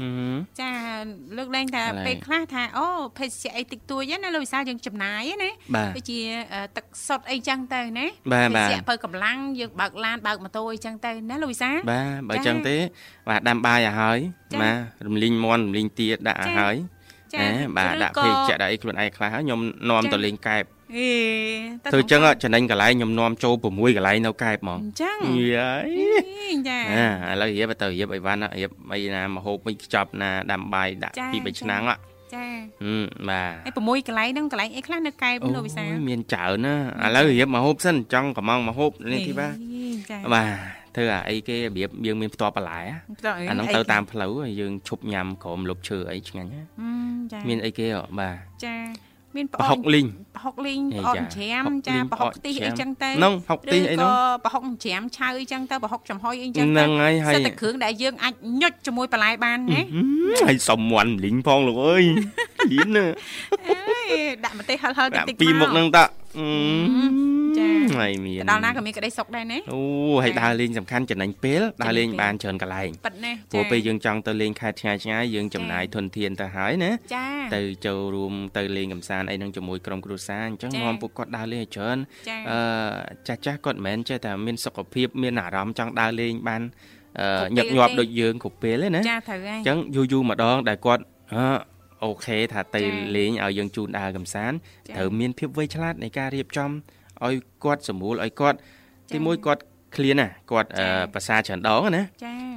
[0.61, 0.71] ចា
[1.37, 2.87] លើកលែងតែពេលខ្លះថាអូ
[3.19, 5.51] ភេសជ្ជៈអីតិចតួចណាលោកវិសាយើងចំណាយណា
[5.97, 6.21] ដូចជា
[6.77, 12.77] ទឹកសុទ្ធអីចឹងទៅណាភេសជ្ជៈបើកម្លាំងយើងបើកឡានបើកម៉ូតូអីចឹងទៅណាលោកវិសាបាទបើចឹងទេ
[13.29, 14.19] បាទដាំបាយឲ្យហើយ
[14.63, 16.77] បាទរំលីងមន់រំលីងទាដាក់ឲ្យហើយ
[17.35, 17.47] ចា
[17.79, 19.61] បាទដាក់ភេសជ្ជៈដាក់អីខ្លួនឯងខ្លះហើយខ្ញុំ
[19.91, 21.09] នាំទៅលេងកែប អេ
[21.93, 23.65] ធ្វើចឹងចំណេញកន្លែងខ្ញុំនាំចូល6
[23.97, 25.19] កន្លែងនៅកែបហ្មងអញ្ចឹង
[25.57, 25.89] យាយ
[26.69, 26.79] ចា
[27.29, 31.83] អាឥឡូវរៀបទៅរៀបអីវ៉ាន់រៀបអីណាមហូបមិនខ្ចប់ណាដាំបាយដាក់ពី3ឆ្នាំ
[32.35, 32.47] ចា
[32.83, 36.75] ហឹមបាទហើយ6កន្លែងហ្នឹងកន្លែងអីខ្លះនៅកែបលោកវិសាមានច្រើនណា
[37.05, 39.53] ឥឡូវរៀបមកហូបសិនចង់កំងមកហូបនេះទីបាទ
[40.11, 40.49] ចាបាទ
[40.97, 44.31] ធ្វើអាអីគេរបៀបយើងមានផ្ទាល់បន្លែអាហ្នឹងទៅតាមផ្លូវ
[44.61, 46.63] យើងឈប់ញ៉ាំក្រមលុបឈើអីឆ្ងាញ់ណា
[47.49, 47.87] មានអីគេ
[48.21, 48.77] បាទចា
[49.37, 50.07] មានប្រហុកលីង
[50.37, 54.11] ប្រហុកលីងប្រអប់ច្រាមចាប្រហុកខ្ទិះអីចឹងទៅហ្នឹងហុកខ្ទិះអីហ្នឹង
[54.45, 59.83] ប្រហុកច្រាមឆៅអីចឹងទៅប្រហុកចំហុយអីចឹងទៅហ្នឹងហើយហើយសិតតែគ្រឿងដែលយើងអាចញុចជាមួយបន្លែបានណា
[60.47, 62.05] ហើយសុំមន់លីងផងលោកអើយ
[62.71, 63.07] ហ៊ានណា
[64.45, 66.05] ដាក់ម្ទេសហឹលហឹលតិចតិចពីមុខហ្នឹងតា
[67.59, 69.81] ចាហើយមានដល់ណាក៏មានក្តីសុខដែរណាអូ
[70.25, 81.99] ហើយដើរលេងសំខាន់ចំណេញពេលដើរលេងបានច្រើនកន្លែងប៉ិតណាព្រោះពេលយើងចង់ទៅលេងខេត្តឆ្ងាយឆ្ងាយយើងចំណាយធនធានទៅហើយណាចាទៅចូលរួមទៅលេងកំសាន្តអីហ្នឹងជាមួយក្រុមគ្រួសារអញ្ចឹងនាំពួកគាត់ដើរលេងឲ្យច្រើន
[82.51, 82.59] អឺ
[83.29, 86.63] ចាស់ចាស់គាត់មិនមែនចេះតែមានសុខភាពមានអារម្មណ៍ចង់ដើរលេងបាន
[87.57, 91.03] ញឹកញាប់ដូចយើងគ្រប់ពេលទេណាចាត្រូវហើយអញ្ចឹងយូរយូរម្ដងដែលគាត់
[91.35, 91.47] អឺ
[92.05, 92.83] អូខេថាទៅ
[93.17, 94.57] លេងឲ្យយើងជូនដើរកំសាន្ត
[94.97, 96.71] ត្រូវមានភាពវៃឆ្លាតនៃការរៀបចំ
[97.27, 97.35] ឲ្យ
[97.65, 98.59] គាត់សម្រួលឲ្យគាត់
[99.13, 99.63] ទីមួយគាត់
[99.97, 100.69] ឃ្លានណាគាត់
[101.15, 102.03] ភាសាច្រើនដងណា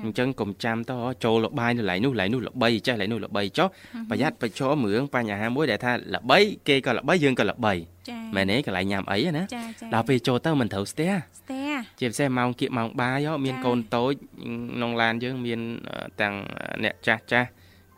[0.04, 3.68] អញ្ចឹងកុំចាំទៅចូលលបាយនៅឡៃនោះឡៃនោះល្បីចេះឡៃនោះល្បីចុះ
[4.10, 6.38] ប្រយ័ត្នប្រឈមរឿងបញ្ហាមួយដែលថាល្បី
[6.68, 7.74] គេក៏ល្បីយើងក៏ល្បី
[8.36, 9.44] មែនទេកន្លែងញ៉ាំអីណា
[9.94, 15.60] ដល់ពេលចូលទៅមិនត្រូវស្ទះស្ទះជាពិសេសម៉ោងគៀកម៉ោងបាយមានកូនតូចក្នុងឡានយើងមាន
[16.22, 16.34] ទាំង
[16.84, 17.50] អ្នកចាស់ចាស់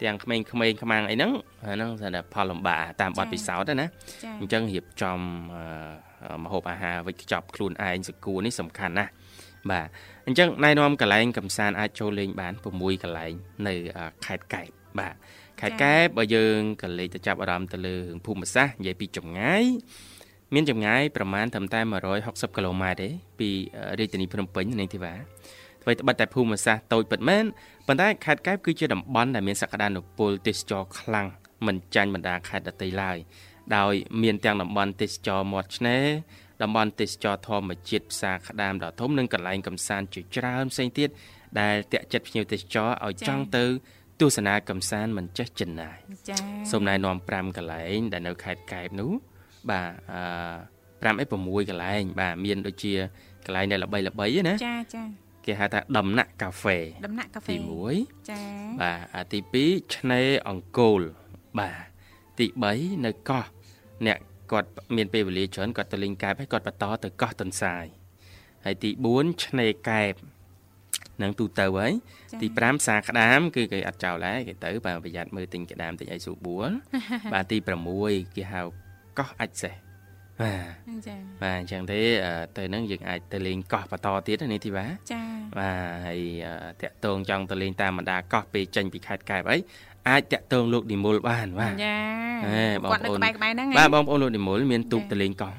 [0.01, 1.31] ទាំងក្មេងៗខ្មាំងអីហ្នឹង
[1.63, 3.87] អាហ្នឹងតែផលលំបាកតាមបទពិសោធន៍ណា
[4.39, 5.19] អញ្ចឹងរៀបចំ
[6.43, 9.11] ម្ហូបអាហារវិចខ្ចប់ខ្លួនឯងសកួរនេះសំខាន់ណាស់
[9.71, 9.87] បាទ
[10.27, 13.33] អញ្ចឹងណែនាំកន្លែងកំសាន្តអាចចូលលេងបាន6កន្លែង
[13.67, 13.73] នៅ
[14.25, 14.67] ខេត្តកែប
[14.99, 15.15] បាទ
[15.59, 17.95] ខេត្តកែបបើយើងក៏លេខទៅចាប់អារម្មណ៍ទៅលើ
[18.25, 19.63] ភូមិសាស្ត្រនិយាយពីចម្ងាយ
[20.53, 21.79] មានចម្ងាយប្រមាណត្រឹមតែ
[22.19, 23.09] 160គីឡូម៉ែត្រទេ
[23.39, 23.49] ពី
[23.99, 25.13] រាជធានីភ្នំពេញនាងធីវ៉ា
[25.83, 27.43] អ្វីត្បិតតែភូមិសាស្ត្រតូចពិតមែន
[27.87, 31.27] ប៉ុន្តែខេត្តកែបគឺជាតំបន់ដែលមានសក្តានុពលទេសចរខ្លាំង
[31.67, 33.17] មិនចាញ់បណ្ដាខេត្តដទៃឡើយ
[33.77, 33.93] ដោយ
[34.23, 36.05] មានទាំងតំបន់ទេសចរមាត់ឆ្នេរ
[36.61, 41.09] តំបន់ទេសចរធម្មជាតិផ្សារក្តាមដ៏ធំនិងកន្លែងកំសាន្តជាច្រើនផ្សេងទៀត
[41.59, 43.65] ដែលតាក់ចិត្តភ្ញៀវទេសចរឲ្យចង់ទៅ
[44.19, 45.97] ទស្សនាកំសាន្តមិនចេះចិនណាយ
[46.29, 49.11] ចា៎សូមណែនាំ5កន្លែងដែលនៅខេត្តកែបនោះ
[49.69, 49.89] បាទ
[51.03, 52.93] អឺ5អី6កន្លែង បាទមានដូចជា
[53.45, 55.03] កន្លែងដែលល្បីល្បីណាចាចា
[55.45, 57.57] គេហៅថាដំណាក់កាហ្វេដំណាក់កាហ្វេទី
[57.95, 58.41] 1ចា
[58.81, 58.93] បា
[59.23, 59.39] ទទី
[59.77, 61.01] 2ឆ្នេរអង្គរ
[61.59, 62.45] បាទទី
[62.75, 63.45] 3នៅកោះ
[64.07, 64.19] អ្នក
[64.51, 67.85] គាត់មានពេលវេលាច្រើនគាត់ទៅលេងកែបហើយគាត់បន្តទៅកោះតុនសាយ
[68.65, 70.13] ហើយទី4ឆ្នេរកែប
[71.21, 71.91] នឹងទូទៅហើយ
[72.41, 76.69] ទី5សាក្តាមគឺគេអត់ចោលដែរគេទៅបាទប្រយ័ត្នមើលទិញក្តាមទិញអីស្រួលបួល
[77.33, 77.57] បាទទី
[77.97, 78.61] 6គេហៅ
[79.19, 79.75] កោះអាចសេះ
[80.41, 80.53] បា
[80.95, 81.99] ទចាបាទអញ្ចឹងទេ
[82.57, 85.23] ទៅនឹងយើងអាចទៅលេងកោះបន្តទៀតនេះទីបាទចា
[85.57, 85.77] បាទ
[86.07, 86.21] ហើយ
[86.81, 89.57] តាក់តងចង់ទៅលេងតាមបណ្ដាកោះពេលចេញពីខេត្តកែបអី
[90.07, 91.97] អាចតាក់ទងលោកនិមលបានបាទចា
[92.83, 95.53] បងប្អូនគាត់នៅក្បែរក្បែរហ្នឹងបាទបងប្អូនលោកនិមលមានទូកតលេងកោះ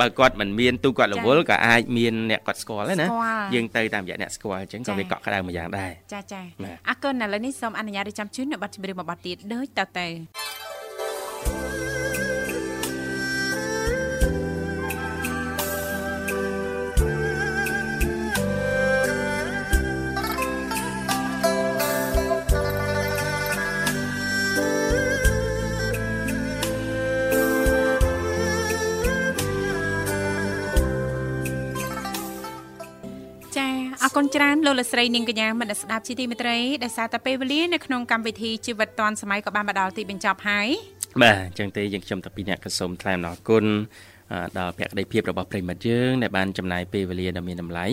[0.00, 3.08] បើគាត់មិនមានទូកគាត់រវល់ក៏អាចមានអ្នកគាត់ស្គាល់ដែរណា
[3.54, 6.40] យើងទៅតាមរយៈអ្នកស្គាល់អញ្ចឹងក៏វាកក់ក្ដៅមួយយ៉ាងដែរចាចា
[6.88, 10.06] អរគុណឥឡូវនេះសូមអនុញ្ញាតរៀបចំជូននៅប័ណ្ណជំរាបមួយប័ណ្ណទៀតដូចតទៅ
[34.16, 40.68] គុណច្រើនលោកលស្រីនាងកញ្ញាមនស្ដាប់ជីទីមេត្រីដែលសារតែពេលវេលានៅក្នុងកម្មវិធីជីវិតឌွန်សម័យក៏បានមកដល់ទីបញ្ចប់ហើយ
[41.22, 43.64] បាទអញ្ចឹងទេយើងខ្ញុំតាពីអ្នកក៏សូមថ្លែងអំណរគុណ
[44.58, 47.86] ដល់ភក្ដីភាពរបស់ប្រិមិត្តយើងដែលបានចំណាយពេលវេលាដ៏មានតម្លៃ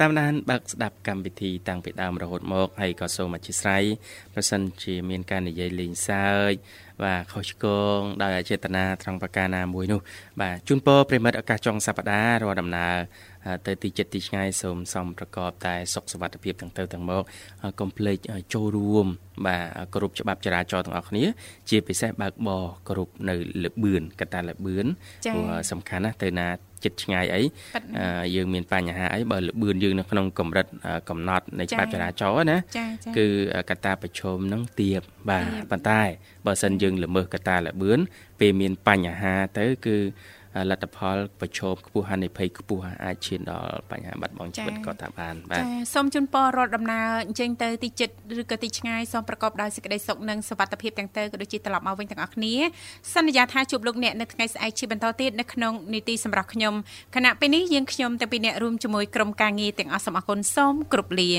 [0.00, 3.82] តាមដានបើកស្ដាប់កម្មវិធីតាំងពីដើមរហូតមកហើយក៏សូមអធិស្ឋាន
[4.34, 6.52] ប្រសិនជាមានការនិយាយលេងសើច
[7.04, 10.00] បាទខុសឆ្គងដោយអចេតនាត្រង់ប្រការណាមួយនោះ
[10.40, 12.94] បាទជូនពរប្រិមិត្តឱកាសចុងសប្តាហ៍រាល់ដំណើរ
[13.66, 17.22] ទៅទីចិត្តទីឆ្ងាយសូមសំប្រកបតែសុខសុវត្ថិភាពទាំងទៅទាំងមក
[17.80, 18.16] កុំភ្លេច
[18.54, 19.06] ចូលរួម
[19.46, 19.64] បាទ
[19.94, 21.24] គ្រប់ច្បាប់ចរាចរណ៍ទាំងអស់គ្នា
[21.70, 23.34] ជាពិសេសបើកបរគ្រប់នៅ
[23.64, 24.86] លបឿនកតាលបឿន
[25.22, 26.48] ព្រោះសំខាន់ណាស់ទៅណា
[26.84, 27.42] ចិត្តឆ្ងាយអី
[28.34, 30.66] យើងមានបញ្ហាអីបើលបឿនយើងនៅក្នុងកម្រិត
[31.08, 32.58] កំណត់នៃច្បាប់ចរាចរណ៍ណា
[33.16, 33.26] គឺ
[33.70, 36.00] កតាប្រឈមនឹងទៀបបាទប៉ុន្តែ
[36.46, 37.98] បើសិនយើងល្មើសកតាលបឿន
[38.40, 39.96] ពេលមានបញ្ហាទៅគឺ
[40.70, 52.54] លទ្ធផលប្រឈមខ្ពស់ហានិភ័យខ្ពស់អាចឈានដល់បញ្ហាបាត់បង់ជីវិតក៏ថាបានបាទចាសូមជូនពររដ្ឋដំណើរអញ្ចឹងទៅទីចិត្តឬក៏ទីឆ្ងាយសូមប្រកបដោយសេចក្តីសុខនិងសុវត្ថិភាពទាំងទៅក៏ដូចជាត្រឡប់មកវិញទាំងអស់គ្នា
[53.14, 56.74] សន្យាថាជួបលោកអ្នកនៅថ្ងៃស្អែកជាបន្តទៀតនៅក្នុងនីតិសម្រាប់ខ្ញុំ
[57.16, 61.30] គណៈពេលនេះយើងខ្ញុំទាំងពីរអ្នករួមជាមួយក្រុមការងារទាំងអស់សូមអរគុណសូមគ្រប់លា